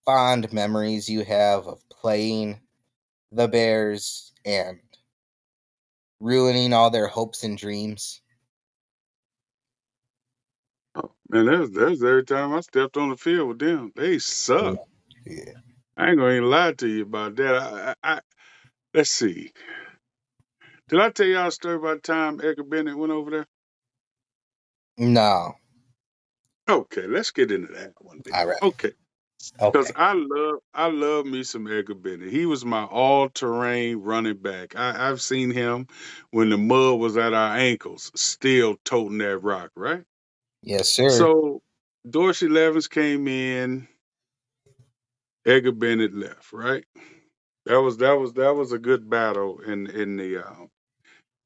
[0.05, 2.61] fond memories you have of playing
[3.31, 4.79] the Bears and
[6.19, 8.21] ruining all their hopes and dreams?
[10.95, 14.77] Oh, man, there's there's every time I stepped on the field with them, they suck.
[15.25, 15.53] Yeah.
[15.97, 17.55] I ain't gonna even lie to you about that.
[17.55, 18.19] I, I, I
[18.93, 19.51] let's see.
[20.89, 23.47] Did I tell y'all a story about the time Edgar Bennett went over there?
[24.97, 25.55] No.
[26.69, 28.21] Okay, let's get into that one.
[28.33, 28.61] All right.
[28.61, 28.91] Okay,
[29.61, 29.71] Okay.
[29.71, 32.31] because I love I love me some Edgar Bennett.
[32.31, 34.75] He was my all terrain running back.
[34.77, 35.87] I, I've seen him
[36.31, 40.03] when the mud was at our ankles, still toting that rock, right?
[40.63, 41.29] Yes, sir.
[41.29, 41.61] So
[42.09, 43.87] Dorsey Levens came in,
[45.45, 46.85] Edgar Bennett left, right?
[47.65, 50.67] That was that was that was a good battle in in the uh,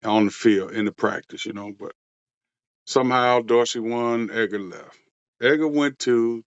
[0.04, 1.74] on the field in the practice, you know.
[1.78, 1.94] But
[2.86, 4.98] somehow Dorsey won, Edgar left.
[5.42, 6.44] Edgar went to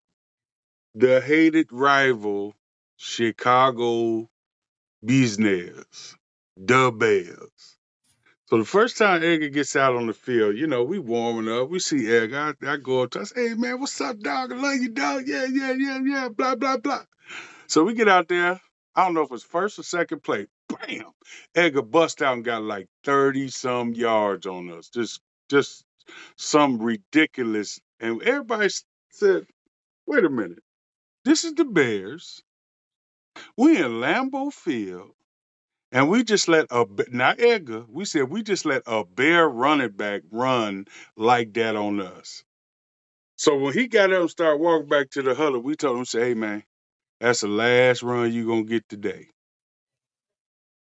[0.95, 2.55] the hated rival
[2.97, 4.29] Chicago
[5.05, 6.17] Business,
[6.57, 7.77] the Bears.
[8.47, 11.71] So the first time Edgar gets out on the field, you know, we warming up.
[11.71, 12.55] We see Edgar.
[12.63, 14.53] I, I go up to us, hey man, what's up, dog?
[14.53, 15.25] I love you, dog.
[15.27, 16.29] Yeah, yeah, yeah, yeah.
[16.29, 17.03] Blah, blah, blah.
[17.67, 18.61] So we get out there.
[18.95, 20.47] I don't know if it's first or second play.
[20.81, 21.13] Bam!
[21.55, 24.89] Edgar bust out and got like 30 some yards on us.
[24.91, 25.85] Just just
[26.37, 27.81] some ridiculous.
[28.01, 28.69] And everybody
[29.13, 29.47] said,
[30.07, 30.63] wait a minute.
[31.25, 32.43] This is the Bears.
[33.57, 35.13] We in Lambeau Field.
[35.93, 39.91] And we just let a now Edgar, we said we just let a bear running
[39.93, 42.45] back run like that on us.
[43.37, 46.05] So when he got up and started walking back to the huddle, we told him,
[46.07, 46.65] say, hey man,
[47.21, 49.29] that's the last run you're gonna get today.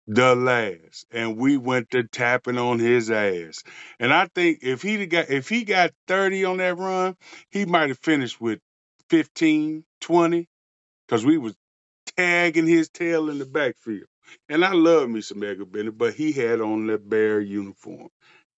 [0.10, 1.08] The last.
[1.12, 3.64] And we went to tapping on his ass.
[4.00, 7.18] And I think if he got if he got 30 on that run,
[7.52, 8.60] he might have finished with
[9.12, 10.50] 15, 20,
[11.08, 11.56] because we was
[12.18, 14.08] tagging his tail in the backfield.
[14.50, 18.10] And I love me some Edgar Bennett, but he had on the bear uniform.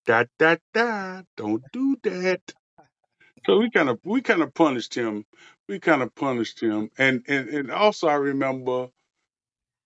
[0.08, 1.24] Da da da.
[1.38, 2.42] Don't do that.
[3.46, 5.26] So we kind of we kind of punished him.
[5.70, 6.92] We kind of punished him.
[6.98, 8.90] And and and also I remember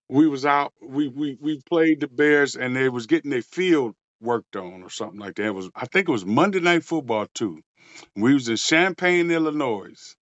[0.09, 3.95] we was out we we we played the Bears and they was getting their field
[4.21, 5.47] worked on or something like that.
[5.47, 7.61] It was I think it was Monday night football too.
[8.15, 10.15] We was in Champaign, Illinois.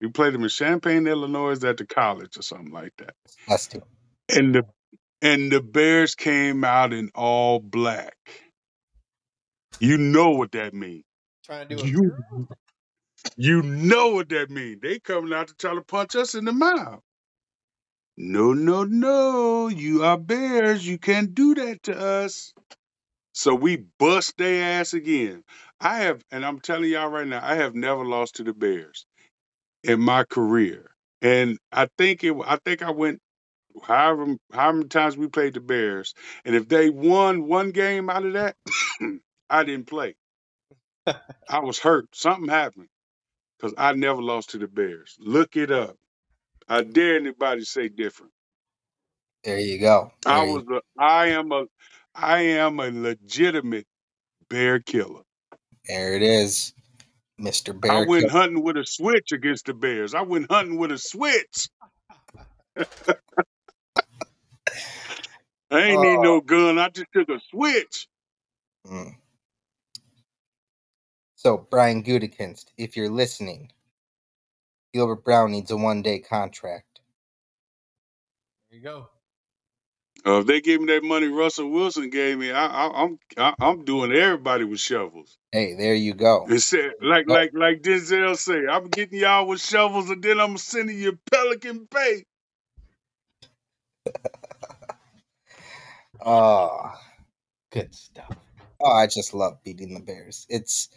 [0.00, 3.14] We played them in Champaign, Illinois at the college or something like that.
[3.48, 3.82] Us too.
[4.28, 4.64] And the
[5.22, 8.16] and the Bears came out in all black.
[9.80, 11.04] You know what that means.
[11.44, 12.12] Trying to do You
[13.36, 14.80] you know what that means.
[14.82, 17.00] They coming out to try to punch us in the mouth.
[18.22, 19.68] No, no, no.
[19.68, 20.86] You are bears.
[20.86, 22.54] You can't do that to us.
[23.34, 25.44] So we bust their ass again.
[25.80, 29.06] I have, and I'm telling y'all right now, I have never lost to the Bears
[29.84, 30.90] in my career.
[31.22, 32.34] And I think it.
[32.46, 33.20] I think I went
[33.82, 38.26] however how many times we played the Bears, and if they won one game out
[38.26, 38.56] of that,
[39.50, 40.16] I didn't play.
[41.06, 42.06] I was hurt.
[42.14, 42.88] Something happened
[43.58, 45.16] because I never lost to the Bears.
[45.20, 45.96] Look it up.
[46.68, 48.32] I dare anybody say different.
[49.44, 50.12] There you go.
[50.26, 50.64] I There you- was
[50.98, 51.64] a, I am a,
[52.14, 53.86] I am a legitimate
[54.48, 55.22] bear killer.
[55.88, 56.74] there it is,
[57.38, 57.92] Mister Bear.
[57.92, 60.14] I went Kill- hunting with a switch against the Bears.
[60.14, 61.68] I went hunting with a switch.
[65.70, 66.78] I ain't need no gun.
[66.78, 68.06] I just took a switch.
[68.86, 69.16] Mm.
[71.36, 73.72] So Brian Gutekunst, if you're listening,
[74.94, 77.00] Gilbert Brown needs a one-day contract.
[78.70, 79.08] There you go.
[80.26, 83.54] Uh, if they gave me that money Russell Wilson gave me, I, I, I'm I,
[83.60, 85.36] I'm doing everybody with shovels.
[85.52, 86.46] Hey, there you go.
[86.48, 87.32] And said, like Oh.
[87.34, 91.88] like like Denzel say, I'm getting y'all with shovels, and then I'm sending you Pelican
[91.90, 92.24] Bay.
[96.24, 96.92] Oh,
[97.72, 98.36] good stuff.
[98.80, 100.46] Oh, I just love beating the Bears.
[100.48, 100.88] It's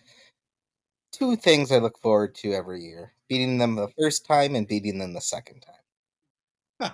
[1.14, 5.00] two things I look forward to every year: beating them the first time and beating
[5.00, 6.92] them the second time.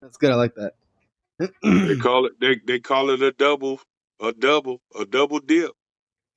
[0.00, 0.32] That's good.
[0.32, 0.74] I like that.
[1.62, 3.80] They call it they they call it a double,
[4.20, 5.72] a double, a double dip.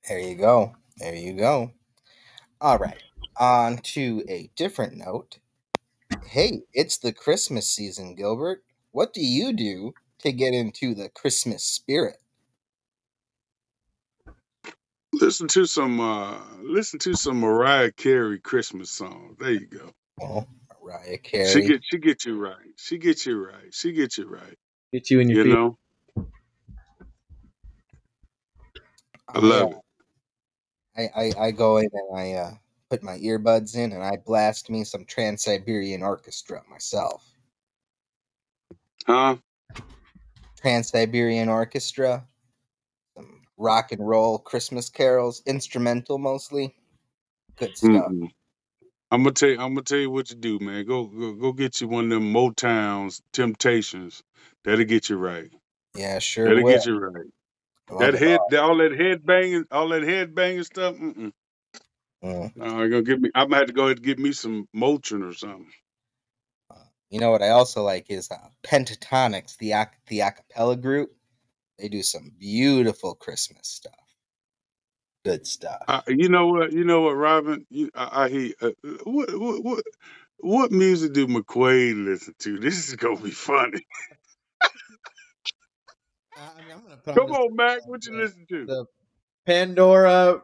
[0.08, 0.74] There you go.
[0.98, 1.72] There you go.
[2.60, 3.02] All right.
[3.38, 5.38] On to a different note.
[6.26, 8.62] Hey, it's the Christmas season, Gilbert.
[8.92, 12.16] What do you do to get into the Christmas spirit?
[15.18, 19.34] Listen to some uh listen to some Mariah Carey Christmas song.
[19.38, 19.90] There you go.
[20.18, 20.46] Well,
[20.82, 21.46] Mariah Carey.
[21.46, 22.56] She get she get you right.
[22.76, 23.72] She get you right.
[23.72, 24.58] She get you right.
[24.92, 25.52] Get you in your You feet.
[25.54, 25.78] know,
[29.26, 29.78] I love it.
[30.98, 32.50] I, I, I go in and I uh,
[32.90, 37.26] put my earbuds in and I blast me some Trans Siberian Orchestra myself.
[39.06, 39.36] Huh?
[40.60, 42.26] Trans Siberian Orchestra,
[43.58, 46.74] rock and roll Christmas carols, instrumental mostly.
[47.58, 48.12] Good stuff.
[48.12, 48.30] Mm-mm.
[49.10, 50.86] I'm gonna tell you, I'm gonna tell you what to do, man.
[50.86, 54.22] Go, go go get you one of them Motowns, Temptations.
[54.64, 55.50] That'll get you right.
[55.96, 56.48] Yeah, sure.
[56.48, 56.72] That'll will.
[56.72, 57.26] get you right.
[57.90, 58.48] Love That head, all.
[58.50, 60.96] that, all that head banging, all that head banging stuff.
[60.96, 61.32] Mm-mm.
[62.24, 62.52] Mm.
[62.60, 63.30] I'm gonna get me.
[63.34, 65.70] I'm gonna have to go ahead and get me some Motrin or something.
[67.10, 71.15] You know what I also like is uh, Pentatonix, the ac- the acapella group.
[71.78, 73.92] They do some beautiful Christmas stuff.
[75.24, 75.82] Good stuff.
[75.88, 76.72] I, you know what?
[76.72, 77.66] You know what, Robin?
[77.68, 78.52] You, I, I hear.
[78.62, 78.70] Uh,
[79.04, 79.84] what, what what
[80.38, 82.58] what music do McQuade listen to?
[82.60, 83.80] This is gonna be funny.
[86.36, 87.86] I mean, I'm gonna put Come on, Mac.
[87.88, 88.66] What you the- listen to?
[88.66, 88.84] the
[89.46, 90.42] Pandora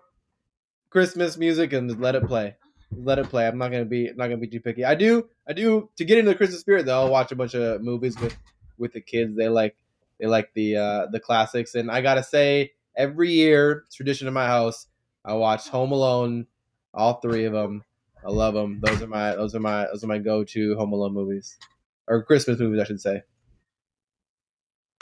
[0.91, 2.57] Christmas music and let it play.
[2.95, 3.47] Let it play.
[3.47, 4.85] I'm not gonna be not gonna be too picky.
[4.85, 7.03] I do I do to get into the Christmas spirit though.
[7.05, 8.37] I'll watch a bunch of movies with
[8.78, 9.37] with the kids.
[9.37, 9.76] They like
[10.23, 14.47] they like the uh the classics, and I gotta say every year tradition in my
[14.47, 14.87] house.
[15.25, 16.47] I watch Home Alone,
[16.95, 17.83] all three of them.
[18.25, 18.81] I love them.
[18.83, 21.59] Those are my those are my those are my go to Home Alone movies
[22.07, 23.23] or Christmas movies, I should say.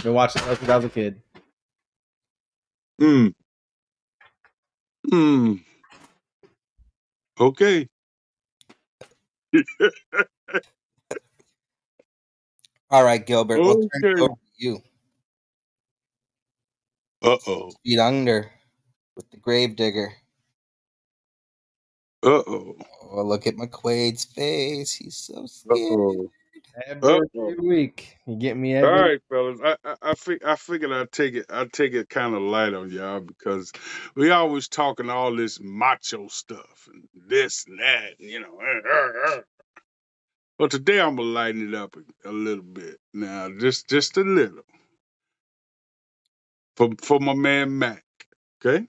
[0.02, 1.22] Been watching those since I was a kid.
[2.98, 3.28] Hmm.
[5.10, 5.54] Hmm.
[7.38, 7.88] Okay.
[12.90, 13.62] All right, Gilbert.
[13.62, 14.82] We'll turn it over to you.
[17.22, 17.72] Uh oh.
[17.84, 18.50] Feet under
[19.16, 20.12] with the Gravedigger.
[22.22, 22.76] Uh oh.
[23.12, 24.92] Oh, look at McQuade's face.
[24.94, 26.00] He's so Uh scared.
[26.00, 26.30] oh.
[26.86, 27.54] Every Uh-oh.
[27.58, 29.00] week, you get me All every.
[29.00, 29.58] right, fellas.
[29.64, 31.46] I I, I, fig- I figured I'd take it.
[31.50, 33.72] I'd take it kind of light on y'all because
[34.14, 38.12] we always talking all this macho stuff and this and that.
[38.20, 38.58] And, you know.
[38.60, 39.40] uh, uh, uh.
[40.58, 42.98] But today I'm gonna lighten it up a, a little bit.
[43.12, 44.62] Now, just just a little
[46.80, 48.04] for for my man Mac.
[48.66, 48.88] Okay.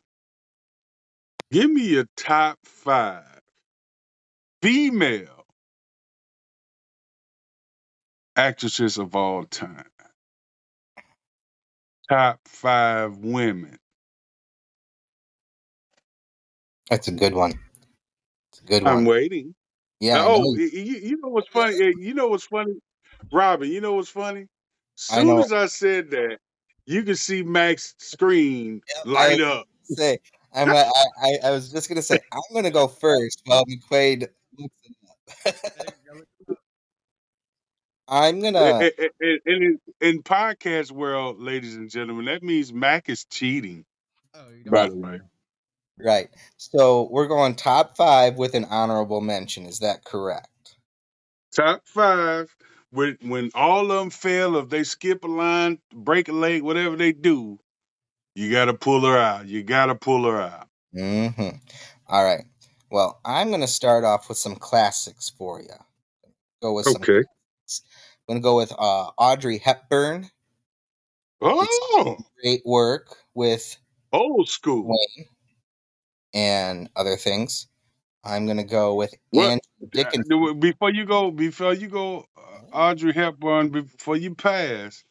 [1.52, 3.24] Give me your top five
[4.62, 5.46] female
[8.36, 9.86] actresses of all time.
[12.10, 13.78] Top five women.
[16.89, 17.60] That's a good one.
[18.52, 19.06] It's a good I'm one.
[19.06, 19.56] waiting.
[20.00, 21.78] Yeah, I oh, you, you know what's funny?
[22.00, 22.76] You know what's funny,
[23.32, 23.70] Robin?
[23.72, 24.48] You know what's funny?
[24.96, 26.39] Soon as I said that,
[26.86, 29.68] you can see Mac's screen I light was up.
[29.84, 30.18] say
[30.54, 30.70] I'm.
[30.70, 34.28] a- I, I, I was just gonna say I'm gonna go first while McQuade
[34.58, 34.96] looks it
[36.50, 36.58] up.
[38.08, 38.90] I'm gonna.
[39.00, 43.86] and, and in, in podcast world, ladies and gentlemen, that means Mac is cheating.
[44.34, 45.02] Oh, you By don't.
[45.02, 45.20] the way,
[46.04, 46.30] Right.
[46.58, 49.66] So we're going top five with an honorable mention.
[49.66, 50.48] Is that correct?
[51.56, 52.54] top five.
[52.92, 56.96] When when all of them fail, if they skip a line, break a leg, whatever
[56.96, 57.60] they do,
[58.36, 59.48] you got to pull her out.
[59.48, 60.68] You got to pull her out.
[60.96, 61.58] Mm-hmm.
[62.08, 62.44] All right.
[62.92, 65.70] Well, I'm gonna start off with some classics for you.
[66.62, 66.98] Go with some.
[66.98, 67.24] Okay.
[67.24, 67.84] classics.
[68.28, 70.30] I'm gonna go with uh, Audrey Hepburn.
[71.42, 73.78] Oh, great work with
[74.12, 74.84] old school.
[74.86, 75.28] Wayne
[76.34, 77.68] and other things.
[78.24, 79.61] I'm gonna go with What?
[79.82, 80.59] Uh, Dickinson.
[80.59, 83.69] Before you go, before you go, uh, Audrey Hepburn.
[83.69, 85.03] Before you pass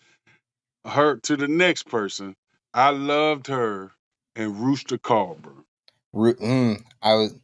[0.87, 2.35] her to the next person,
[2.73, 3.93] I loved her
[4.37, 5.65] and Rooster Carver.
[6.13, 7.35] Ru- mm, I was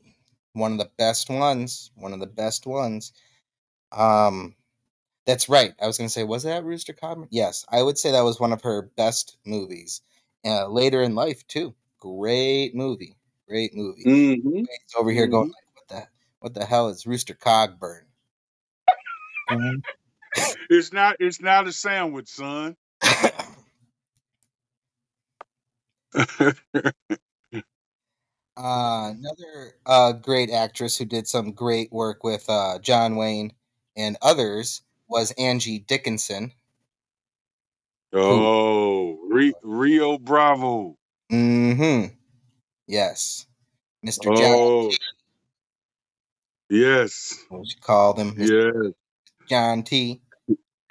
[0.53, 1.91] one of the best ones.
[1.97, 3.13] One of the best ones.
[3.93, 4.55] Um,
[5.27, 5.75] that's right.
[5.83, 7.27] I was gonna say, was that Rooster Cogburn?
[7.31, 10.01] Yes, I would say that was one of her best movies.
[10.45, 11.75] Uh, later in life too.
[11.99, 13.17] Great movie.
[13.49, 14.05] Great movie.
[14.05, 14.65] Mm-hmm.
[14.99, 16.07] Over here going, like, what the
[16.41, 18.03] what the hell is Rooster Cogburn?
[20.69, 21.17] It's not.
[21.19, 22.77] It's not a sandwich, son.
[28.57, 33.53] Uh, another uh, great actress who did some great work with uh, John Wayne
[33.97, 36.53] and others was Angie Dickinson.
[38.15, 40.97] oh, Re- Rio Bravo.
[41.31, 42.15] Mm-hmm.
[42.87, 43.47] Yes.
[44.05, 44.37] Mr.
[44.37, 44.93] John, Oh,
[46.71, 48.73] yes, what you called him, Mr.
[48.85, 48.93] yes.
[49.49, 50.21] John T.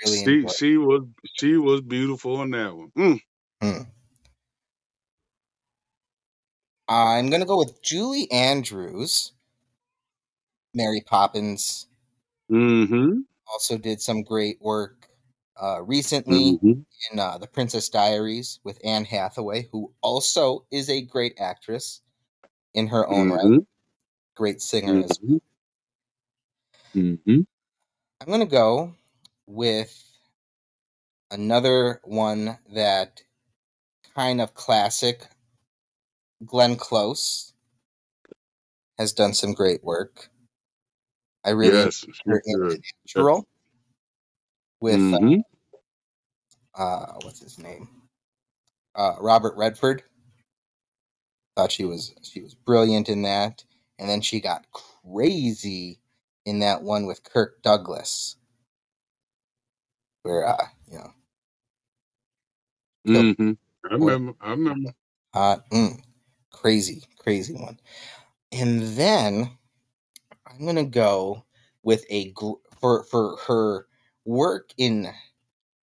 [0.03, 1.03] Really She she was
[1.35, 2.91] she was beautiful on that one.
[2.97, 3.19] Mm.
[3.61, 3.81] Hmm.
[6.87, 9.31] I'm gonna go with Julie Andrews.
[10.73, 11.87] Mary Poppins
[12.51, 13.21] Mm-hmm.
[13.51, 15.04] also did some great work
[15.61, 16.81] uh, recently Mm-hmm.
[17.11, 22.01] in uh, The Princess Diaries with Anne Hathaway, who also is a great actress
[22.73, 23.57] in her own right, Mm-hmm.
[24.35, 25.39] great singer as well.
[26.95, 26.99] Mm-hmm.
[26.99, 27.41] Mm-hmm.
[28.21, 28.93] I'm gonna go
[29.45, 30.03] with
[31.31, 33.23] another one that
[34.15, 35.27] kind of classic.
[36.45, 37.53] Glenn Close
[38.97, 40.29] has done some great work.
[41.43, 42.83] I really Yes, she enjoyed her in good.
[43.05, 43.45] Natural
[44.85, 45.41] with uh, Mm-hmm.
[46.75, 47.89] uh, what's his name?
[48.95, 50.03] Uh, Robert Redford.
[51.57, 53.63] Thought she was she was brilliant in that,
[53.99, 55.99] and then she got crazy
[56.45, 58.37] in that one with Kirk Douglas,
[60.23, 61.11] where uh, you know,
[63.07, 63.51] Mm-hmm.
[63.89, 64.33] I remember.
[64.41, 64.91] I remember.
[65.33, 66.01] uh, mm,
[66.51, 67.79] crazy, crazy one.
[68.51, 69.51] And then
[70.47, 71.45] I'm gonna go
[71.83, 73.87] with a gr- for for her
[74.25, 75.13] work in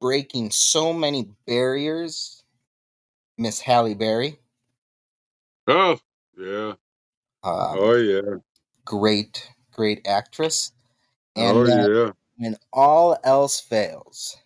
[0.02, 2.44] breaking so many barriers,
[3.38, 4.40] Miss Halle Berry.
[5.68, 5.98] Oh,
[6.38, 6.74] yeah.
[7.44, 8.38] Um, Oh, yeah.
[8.86, 10.72] great, great actress.
[11.36, 12.12] And Oh, then yeah.
[12.38, 14.38] when all else fails,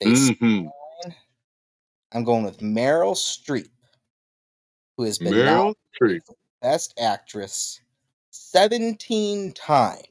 [0.00, 0.68] they Mm-hmm.
[2.12, 3.70] I'm going with Meryl Streep,
[4.96, 6.22] who has been Meryl Streep.
[6.60, 7.80] Best Actress
[8.30, 10.02] 17 times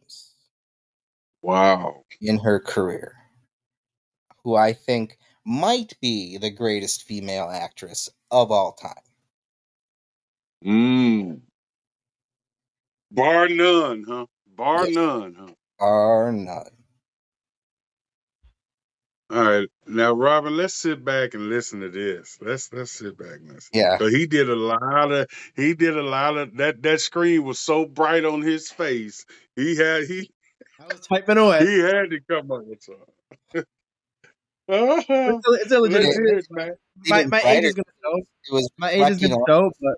[1.42, 2.04] Wow.
[2.22, 3.16] in her career,
[4.44, 8.94] who I think might be the greatest female actress of all time.
[10.66, 11.42] Mm.
[13.12, 14.26] Bar none, huh?
[14.48, 14.96] Bar Yes.
[14.96, 15.54] none, huh?
[15.80, 16.70] Bar none.
[19.32, 22.40] All right, now Robin, let's sit back and listen to this.
[22.42, 23.70] Let's let's sit back and listen.
[23.74, 23.98] Yeah.
[24.00, 26.82] But he did a lot of he did a lot of that.
[26.82, 29.26] That screen was so bright on his face.
[29.56, 30.32] He had he
[30.80, 31.66] I was typing away.
[31.66, 33.66] he had to come up with something.
[34.72, 36.14] It's a, it's a Let's legitimate.
[36.14, 36.72] hear it, man.
[37.08, 38.18] My, my age is gonna show.
[38.18, 39.96] It was My age is gonna show, but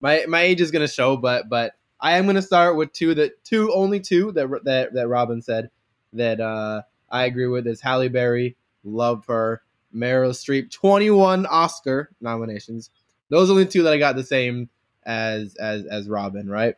[0.00, 3.42] my my age is gonna show, but but I am gonna start with two that
[3.44, 5.70] two only two that that that Robin said
[6.12, 9.62] that uh I agree with is Halle Berry, love her,
[9.94, 12.90] Meryl Streep, twenty one Oscar nominations.
[13.30, 14.68] Those are the two that I got the same
[15.04, 16.74] as as as Robin, right?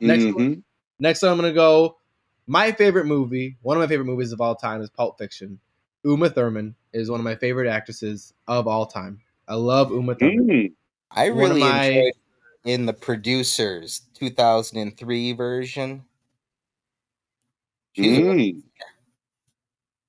[0.00, 0.64] Next one.
[0.98, 1.98] Next one, I'm gonna go.
[2.46, 5.58] My favorite movie, one of my favorite movies of all time, is Pulp Fiction.
[6.04, 9.20] Uma Thurman is one of my favorite actresses of all time.
[9.48, 10.46] I love Uma Thurman.
[10.48, 10.72] Mm.
[11.10, 12.12] I One really my- enjoyed
[12.64, 16.04] in the producers 2003 version.
[17.98, 18.62] Mm.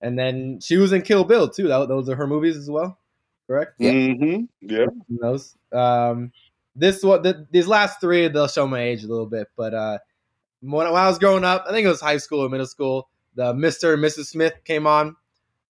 [0.01, 1.67] And then she was in Kill Bill too.
[1.67, 2.97] That, those are her movies as well,
[3.47, 3.73] correct?
[3.79, 3.91] Yeah.
[3.91, 4.47] Mhm.
[4.61, 4.85] Yeah.
[5.09, 5.55] Those.
[5.71, 6.31] Um,
[6.75, 9.47] this one, the, these last three, they'll show my age a little bit.
[9.55, 9.97] But uh,
[10.71, 13.09] when, when I was growing up, I think it was high school or middle school.
[13.35, 14.27] The Mister and Mrs.
[14.27, 15.15] Smith came on,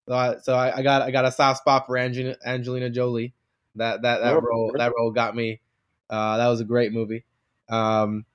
[0.07, 3.33] so I, so I, I got I got a soft spot for Angelina, Angelina Jolie.
[3.75, 5.61] That that that Oh, role that role got me.
[6.09, 7.25] Uh, that was a great movie.
[7.69, 8.25] Um,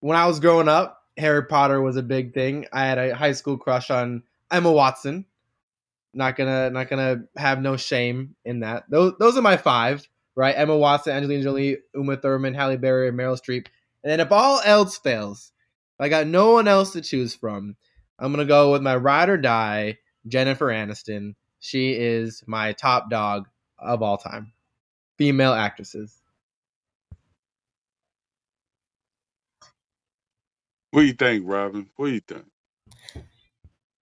[0.00, 2.66] when I was growing up, Harry Potter was a big thing.
[2.72, 5.26] I had a high school crush on Emma Watson.
[6.14, 8.84] Not gonna not gonna have no shame in that.
[8.88, 10.54] Those those are my five, right?
[10.56, 13.66] Emma Watson, Angelina Jolie, Uma Thurman, Halle Berry, and Meryl Streep.
[14.02, 15.52] And then if all else fails,
[15.98, 17.76] if I got no one else to choose from,
[18.18, 21.34] I'm gonna go with my ride or die, Jennifer Aniston.
[21.58, 23.48] She is my top dog
[23.78, 24.52] of all time.
[25.18, 26.20] Female actresses.
[30.90, 31.88] What do you think, Robin?
[31.96, 32.46] What do you think?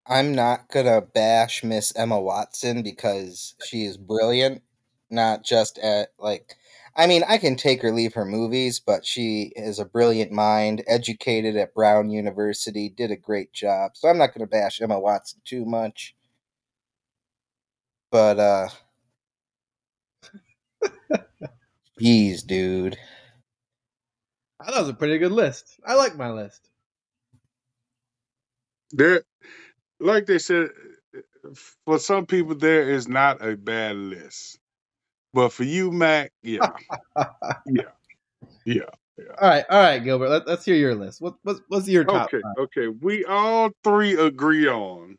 [0.07, 4.61] I'm not gonna bash Miss Emma Watson because she is brilliant.
[5.09, 6.55] Not just at like,
[6.97, 10.83] I mean, I can take or leave her movies, but she is a brilliant mind,
[10.87, 13.91] educated at Brown University, did a great job.
[13.95, 16.15] So I'm not gonna bash Emma Watson too much.
[18.11, 18.69] But uh,
[21.99, 22.97] geez, dude.
[24.59, 25.79] I thought it was a pretty good list.
[25.85, 26.69] I like my list.
[28.91, 29.23] There,
[29.99, 30.69] like they said,
[31.85, 34.59] for some people there is not a bad list,
[35.33, 36.61] but for you, Mac, yeah,
[37.65, 37.83] yeah,
[38.65, 38.83] yeah.
[39.41, 40.29] All right, all right, Gilbert.
[40.29, 41.21] Let, let's hear your list.
[41.21, 42.27] What, what's what's your top?
[42.27, 42.55] Okay, five?
[42.65, 42.87] okay.
[42.87, 45.17] We all three agree on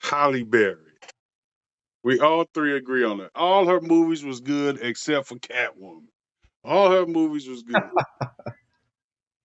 [0.00, 0.76] Halle Berry.
[2.02, 3.30] We all three agree on it.
[3.34, 6.06] All her movies was good except for Catwoman.
[6.64, 7.82] All her movies was good.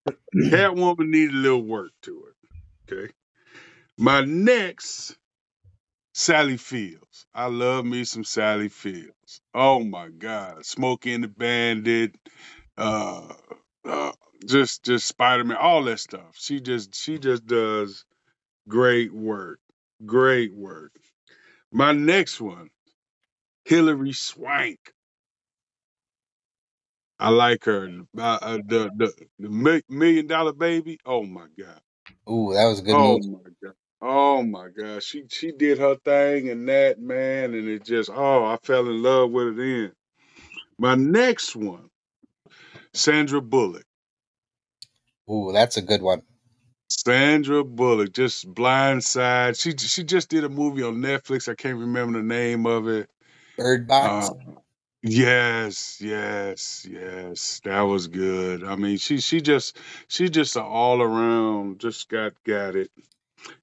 [0.35, 2.93] Catwoman needed a little work to it.
[2.93, 3.13] Okay.
[3.97, 5.17] My next,
[6.15, 7.27] Sally Fields.
[7.35, 9.41] I love me some Sally Fields.
[9.53, 10.65] Oh my God.
[10.65, 12.15] Smokey and the Bandit.
[12.77, 13.33] Uh,
[13.85, 14.13] uh
[14.47, 16.35] just just Spider-Man, all that stuff.
[16.35, 18.05] She just she just does
[18.69, 19.59] great work.
[20.05, 20.93] Great work.
[21.71, 22.69] My next one,
[23.65, 24.79] Hilary Swank.
[27.19, 27.89] I like her.
[28.17, 30.99] Uh, uh, the the the million dollar baby.
[31.05, 31.81] Oh my god.
[32.29, 33.21] Ooh, that was a good oh movie.
[33.21, 33.75] my god.
[34.01, 35.03] Oh my god.
[35.03, 39.03] She she did her thing and that man, and it just oh I fell in
[39.03, 39.93] love with it then.
[40.77, 41.89] My next one,
[42.93, 43.85] Sandra Bullock.
[45.29, 46.23] Ooh, that's a good one.
[46.89, 49.59] Sandra Bullock, just Blindside.
[49.59, 51.49] She she just did a movie on Netflix.
[51.49, 53.09] I can't remember the name of it.
[53.57, 54.29] Bird Box.
[54.29, 54.33] Uh,
[55.03, 57.61] yes, yes, yes.
[57.65, 58.63] That was good.
[58.63, 59.77] I mean, she she just
[60.07, 62.91] she just a all around just got got it.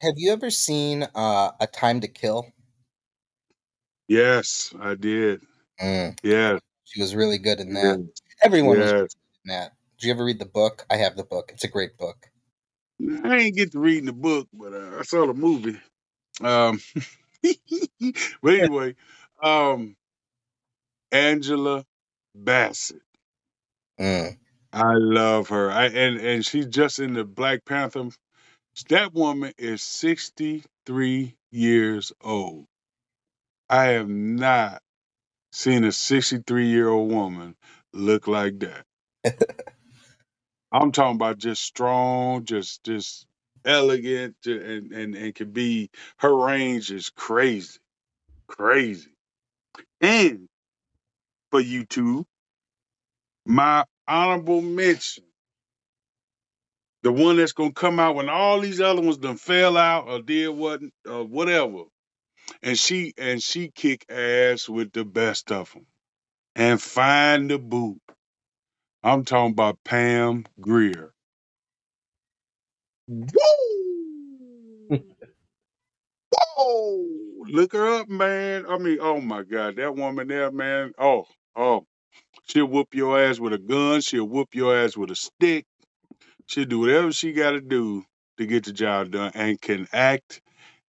[0.01, 2.47] Have you ever seen uh, A Time to Kill?
[4.09, 5.43] Yes, I did.
[5.80, 8.07] Mm, Yes, she was really good in that.
[8.43, 9.16] Everyone was yes.
[9.45, 9.72] in that.
[9.99, 10.85] Did you ever read the book?
[10.91, 11.51] I have the book.
[11.53, 12.26] It's a great book.
[13.24, 15.80] I ain't get to reading the book, but uh, I saw the movie.
[16.41, 16.80] Um,
[18.43, 18.95] but anyway,
[19.43, 19.97] um,
[21.11, 21.85] Angela
[22.35, 23.03] Bassett.
[24.01, 24.37] Mm.
[24.72, 25.70] I love her.
[25.70, 28.09] I and and she's just in the Black Panther.
[28.91, 32.66] That woman is 63 years old.
[33.70, 34.83] I have not
[35.53, 37.57] seen a 63 year old woman
[37.93, 38.85] look like that.
[40.73, 43.27] I'm talking about just strong, just just
[43.64, 47.81] elegant, and and and can be her range is crazy,
[48.49, 49.12] crazy.
[50.01, 50.49] And
[51.51, 52.27] for you two,
[53.47, 55.25] my honorable mention
[57.03, 60.22] The one that's gonna come out when all these other ones done fell out or
[60.22, 61.84] did what or whatever.
[62.62, 65.86] And she and she kick ass with the best of them.
[66.57, 68.00] And find the boot.
[69.03, 71.12] I'm talking about Pam Grier.
[73.09, 73.30] Woo!
[76.57, 77.07] Whoa!
[77.48, 78.66] Look her up, man.
[78.68, 80.92] I mean, oh my God, that woman there, man.
[80.98, 81.26] Oh,
[81.57, 81.86] oh,
[82.48, 84.00] she'll whoop your ass with a gun.
[84.03, 85.66] She'll whoop your ass with a stick.
[86.53, 88.05] She'll do whatever she got to do
[88.36, 90.42] to get the job done and can act.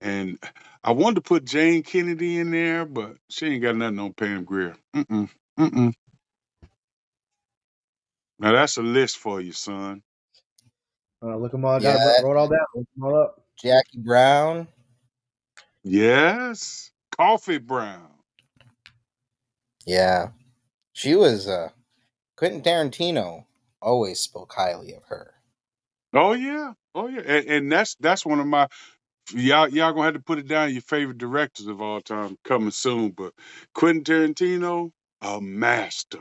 [0.01, 0.39] And
[0.84, 4.43] I wanted to put Jayne Kennedy in there, but she ain't got nothing on Pam
[4.43, 4.76] Grier.
[4.95, 5.93] Mm-mm, mm-mm.
[8.39, 10.01] Now that's a list for you, son.
[11.24, 11.95] Uh, look them all down.
[11.95, 12.22] Yeah.
[12.24, 12.66] Wrote all down.
[12.74, 13.43] Look them all up.
[13.62, 14.68] Jackie Brown.
[15.84, 18.09] Yes, Coffee Brown.
[19.86, 20.30] Yeah.
[20.93, 21.70] She was uh
[22.36, 23.45] Quentin Tarantino
[23.80, 25.36] always spoke highly of her.
[26.14, 28.68] Oh yeah, oh yeah, and, and that's that's one of my
[29.34, 32.72] y'all y'all gonna have to put it down your favorite directors of all time coming
[32.72, 33.12] soon.
[33.12, 33.34] But
[33.76, 34.91] Quentin Tarantino,
[35.22, 36.20] a master,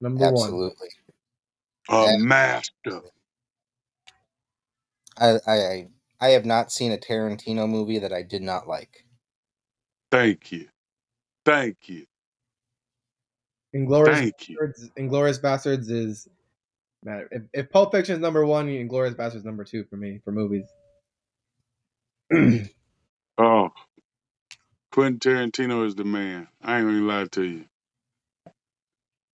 [0.00, 0.60] Number one.
[0.60, 0.88] Absolutely.
[1.90, 2.12] a Yeah.
[2.12, 3.02] master.
[5.18, 5.88] I, I I
[6.20, 9.04] I have not seen a Tarantino movie that I did not like.
[10.12, 10.68] Thank you,
[11.44, 12.06] thank you,
[13.74, 14.22] Inglorious.
[14.58, 14.90] Bastards.
[14.98, 16.28] Inglourious Basterds is
[17.04, 17.28] man.
[17.30, 20.32] If, if Pulp Fiction is number one, and Inglourious Basterds number two for me for
[20.32, 20.66] movies.
[23.38, 23.70] Oh,
[24.92, 26.48] Quentin Tarantino is the man.
[26.60, 27.64] I ain't gonna lie to you.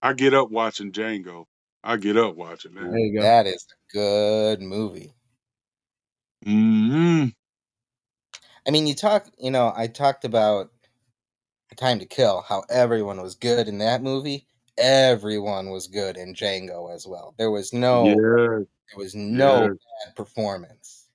[0.01, 1.47] I get up watching Django.
[1.83, 3.01] I get up watching there that.
[3.01, 3.23] you go.
[3.23, 5.12] That is a good movie.
[6.45, 7.27] hmm
[8.67, 10.71] I mean, you talk, you know, I talked about
[11.77, 14.47] Time to Kill, how everyone was good in that movie.
[14.79, 17.35] Everyone was good in Django as well.
[17.39, 18.66] There was no, there
[18.97, 21.09] was no bad performance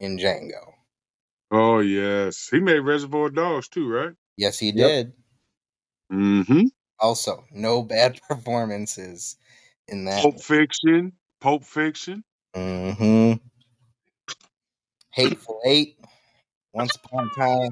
[0.00, 0.72] in Django.
[1.50, 4.12] Oh yes, he made Reservoir Dogs too, right?
[4.36, 4.88] Yes, he Yep.
[4.88, 5.12] did.
[6.12, 6.66] Mm-hmm.
[7.00, 9.36] Also, no bad performances
[9.86, 10.22] in that.
[10.22, 12.22] Pulp Fiction, Pulp Fiction.
[12.54, 13.34] Mm-hmm.
[15.12, 15.98] Hateful Eight.
[16.74, 17.70] Once upon a time.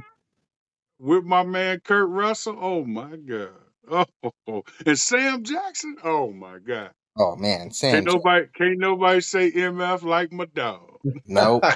[0.99, 2.57] with my man Kurt Russell.
[2.59, 3.66] Oh my god.
[3.91, 5.97] Oh, and Sam Jackson.
[6.05, 6.91] Oh my god.
[7.19, 8.05] Oh man, Sam.
[8.05, 10.99] Can't nobody can't nobody say MF like my dog.
[11.27, 11.65] Nope.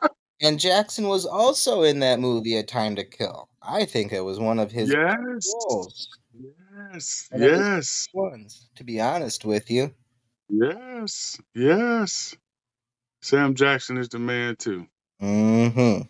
[0.40, 3.48] and Jackson was also in that movie, A Time to Kill.
[3.62, 5.52] I think it was one of his Yes.
[5.68, 6.08] roles.
[6.92, 7.28] Yes.
[7.30, 8.08] And Yes.
[8.14, 9.92] ones, to be honest with you.
[10.48, 11.38] Yes.
[11.54, 12.34] Yes.
[13.22, 14.86] Sam Jackson is the man too.
[15.20, 16.00] hmm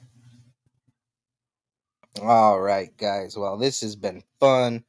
[2.21, 3.37] All right, guys.
[3.37, 4.85] Well, this has been fun.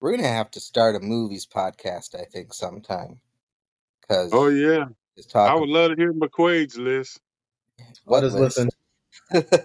[0.00, 3.20] We're gonna have to start a movies podcast, I think, sometime.
[4.00, 4.86] Because Oh yeah.
[5.16, 7.20] just talk I would love to hear McQuade's list.
[8.04, 8.68] What is us list?
[9.32, 9.64] listen.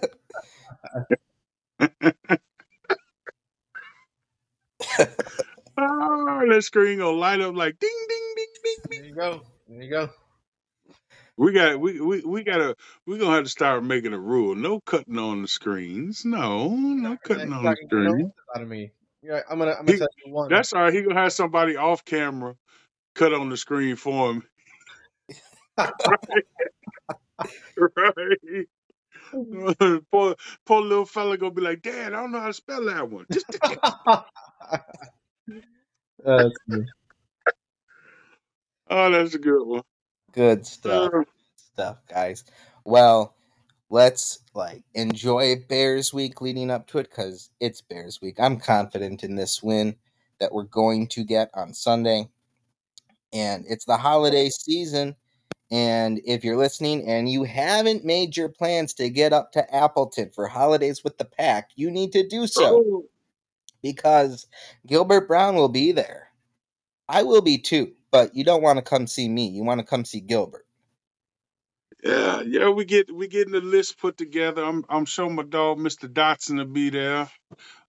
[5.80, 9.00] Ah, that screen gonna light up like ding ding ding ding ding.
[9.00, 9.42] There you go.
[9.68, 10.10] There you go.
[11.38, 12.76] We got we we we gotta
[13.06, 14.56] we gonna have to start making a rule.
[14.56, 16.24] No cutting on the screens.
[16.26, 18.32] No, no cutting on the Fucking get no screen.
[18.56, 18.92] out of me.
[19.22, 20.50] Yeah, I'm gonna I'm gonna He- tell you one.
[20.50, 20.94] That's all right.
[20.94, 22.56] He gonna have somebody off camera
[23.14, 24.44] cut on the screen for him.
[27.76, 28.68] right.
[30.12, 30.36] poor
[30.66, 33.26] poor little fella gonna be like, Dad, I don't know how to spell that one.
[33.32, 33.46] Just
[36.24, 36.86] That's good.
[38.90, 39.82] oh, that's a good one.
[40.38, 41.12] Good stuff.
[41.12, 41.24] Uh,
[41.56, 42.44] stuff, guys.
[42.84, 43.34] Well,
[43.90, 48.36] let's like enjoy Bears week leading up to it because it's Bears week.
[48.38, 49.96] I'm confident in this win
[50.38, 52.28] that we're going to get on Sunday.
[53.32, 55.16] And it's the holiday season.
[55.72, 60.30] And if you're listening and you haven't made your plans to get up to Appleton
[60.32, 63.04] for holidays with the pack, you need to do so oh,
[63.82, 64.46] because
[64.86, 66.28] Gilbert Brown will be there.
[67.08, 69.48] I will be too, but you don't want to come see me.
[69.48, 70.66] You want to come see Gilbert.
[72.04, 74.64] yeah, yeah, we get we getting the list put together.
[74.64, 76.08] I'm I'm showing my dog Mr.
[76.12, 77.30] Dotson to be there.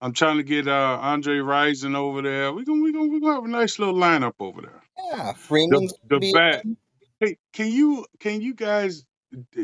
[0.02, 2.54] I'm trying to get uh Andre Rison over there.
[2.54, 4.84] We gonna we gonna we gonna have a nice little lineup over there.
[4.98, 6.66] Yeah, Freeman's the bat.
[7.20, 9.06] Hey, can you can you guys?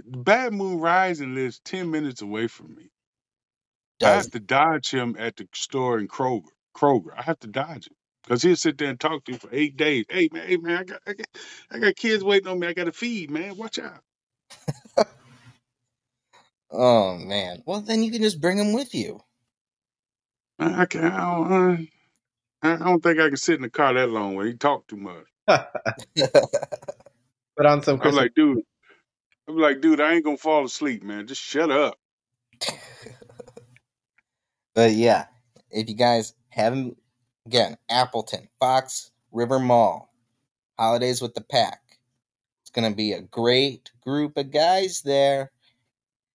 [0.05, 2.91] Bad Moon Rising lives ten minutes away from me.
[4.03, 6.49] I does have to dodge him at the store in Kroger.
[6.75, 7.95] Kroger, I have to dodge him
[8.25, 10.05] because he'll sit there and talk to you for eight days.
[10.09, 11.27] Hey man, hey man, I got I got,
[11.71, 12.67] I got kids waiting on me.
[12.67, 13.57] I got to feed, man.
[13.57, 14.01] Watch out.
[16.71, 17.63] Oh man.
[17.65, 19.21] Well, then you can just bring him with you.
[20.59, 21.87] I can I don't,
[22.61, 24.97] I don't think I can sit in the car that long when he talk too
[24.97, 25.25] much.
[27.57, 28.59] Put on some I'm like, dude,
[29.47, 31.27] I'm like, dude, I ain't gonna fall asleep, man.
[31.27, 31.97] Just shut up.
[34.75, 35.27] But yeah,
[35.71, 36.97] if you guys haven't,
[37.45, 40.09] again, Appleton, Fox, River Mall,
[40.77, 41.81] Holidays with the Pack.
[42.63, 45.51] It's going to be a great group of guys there.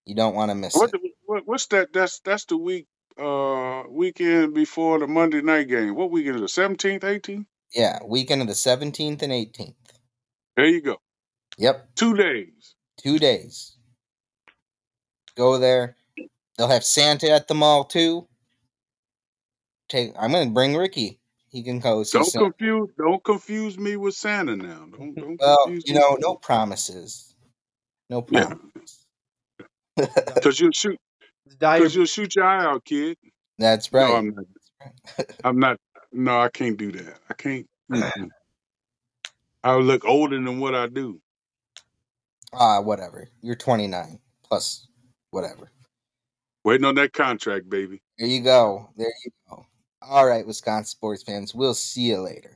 [0.05, 1.01] You don't want to miss What, it.
[1.25, 1.93] what what's that?
[1.93, 2.87] That's that's the week
[3.21, 5.95] uh weekend before the Monday night game.
[5.95, 6.49] What weekend is it?
[6.49, 7.45] Seventeenth, eighteenth?
[7.73, 9.75] Yeah, weekend of the 17th and 18th.
[10.57, 10.97] There you go.
[11.57, 12.75] Yep, Two days.
[12.97, 13.77] two days.
[15.37, 15.95] Go there.
[16.57, 18.27] They'll have Santa at the mall too.
[19.91, 20.13] Take.
[20.17, 21.19] I'm going to bring Ricky.
[21.49, 22.45] He can go see Don't Santa.
[22.45, 24.85] confuse don't confuse me with Santa now.
[24.89, 25.99] Don't don't Well, confuse you me.
[25.99, 27.35] know, no promises.
[28.09, 28.45] No Yeah.
[28.45, 29.05] promises.
[30.41, 30.97] Cause you'll shoot
[31.59, 33.17] Dye your cause you'll shoot your eye out, kid.
[33.59, 34.15] That's No, right.
[34.15, 34.45] I'm not.
[35.43, 35.77] I'm not
[36.13, 37.19] no, I can't do that.
[37.29, 37.67] I can't.
[39.63, 41.19] I look older than what I do.
[42.53, 43.29] Ah, whatever.
[43.41, 44.87] You're 29 plus
[45.31, 45.69] whatever.
[46.63, 48.01] Waiting on that contract, baby.
[48.17, 48.89] There you go.
[48.95, 49.65] There you go.
[50.01, 51.53] All right, Wisconsin sports fans.
[51.53, 52.51] We'll see you later.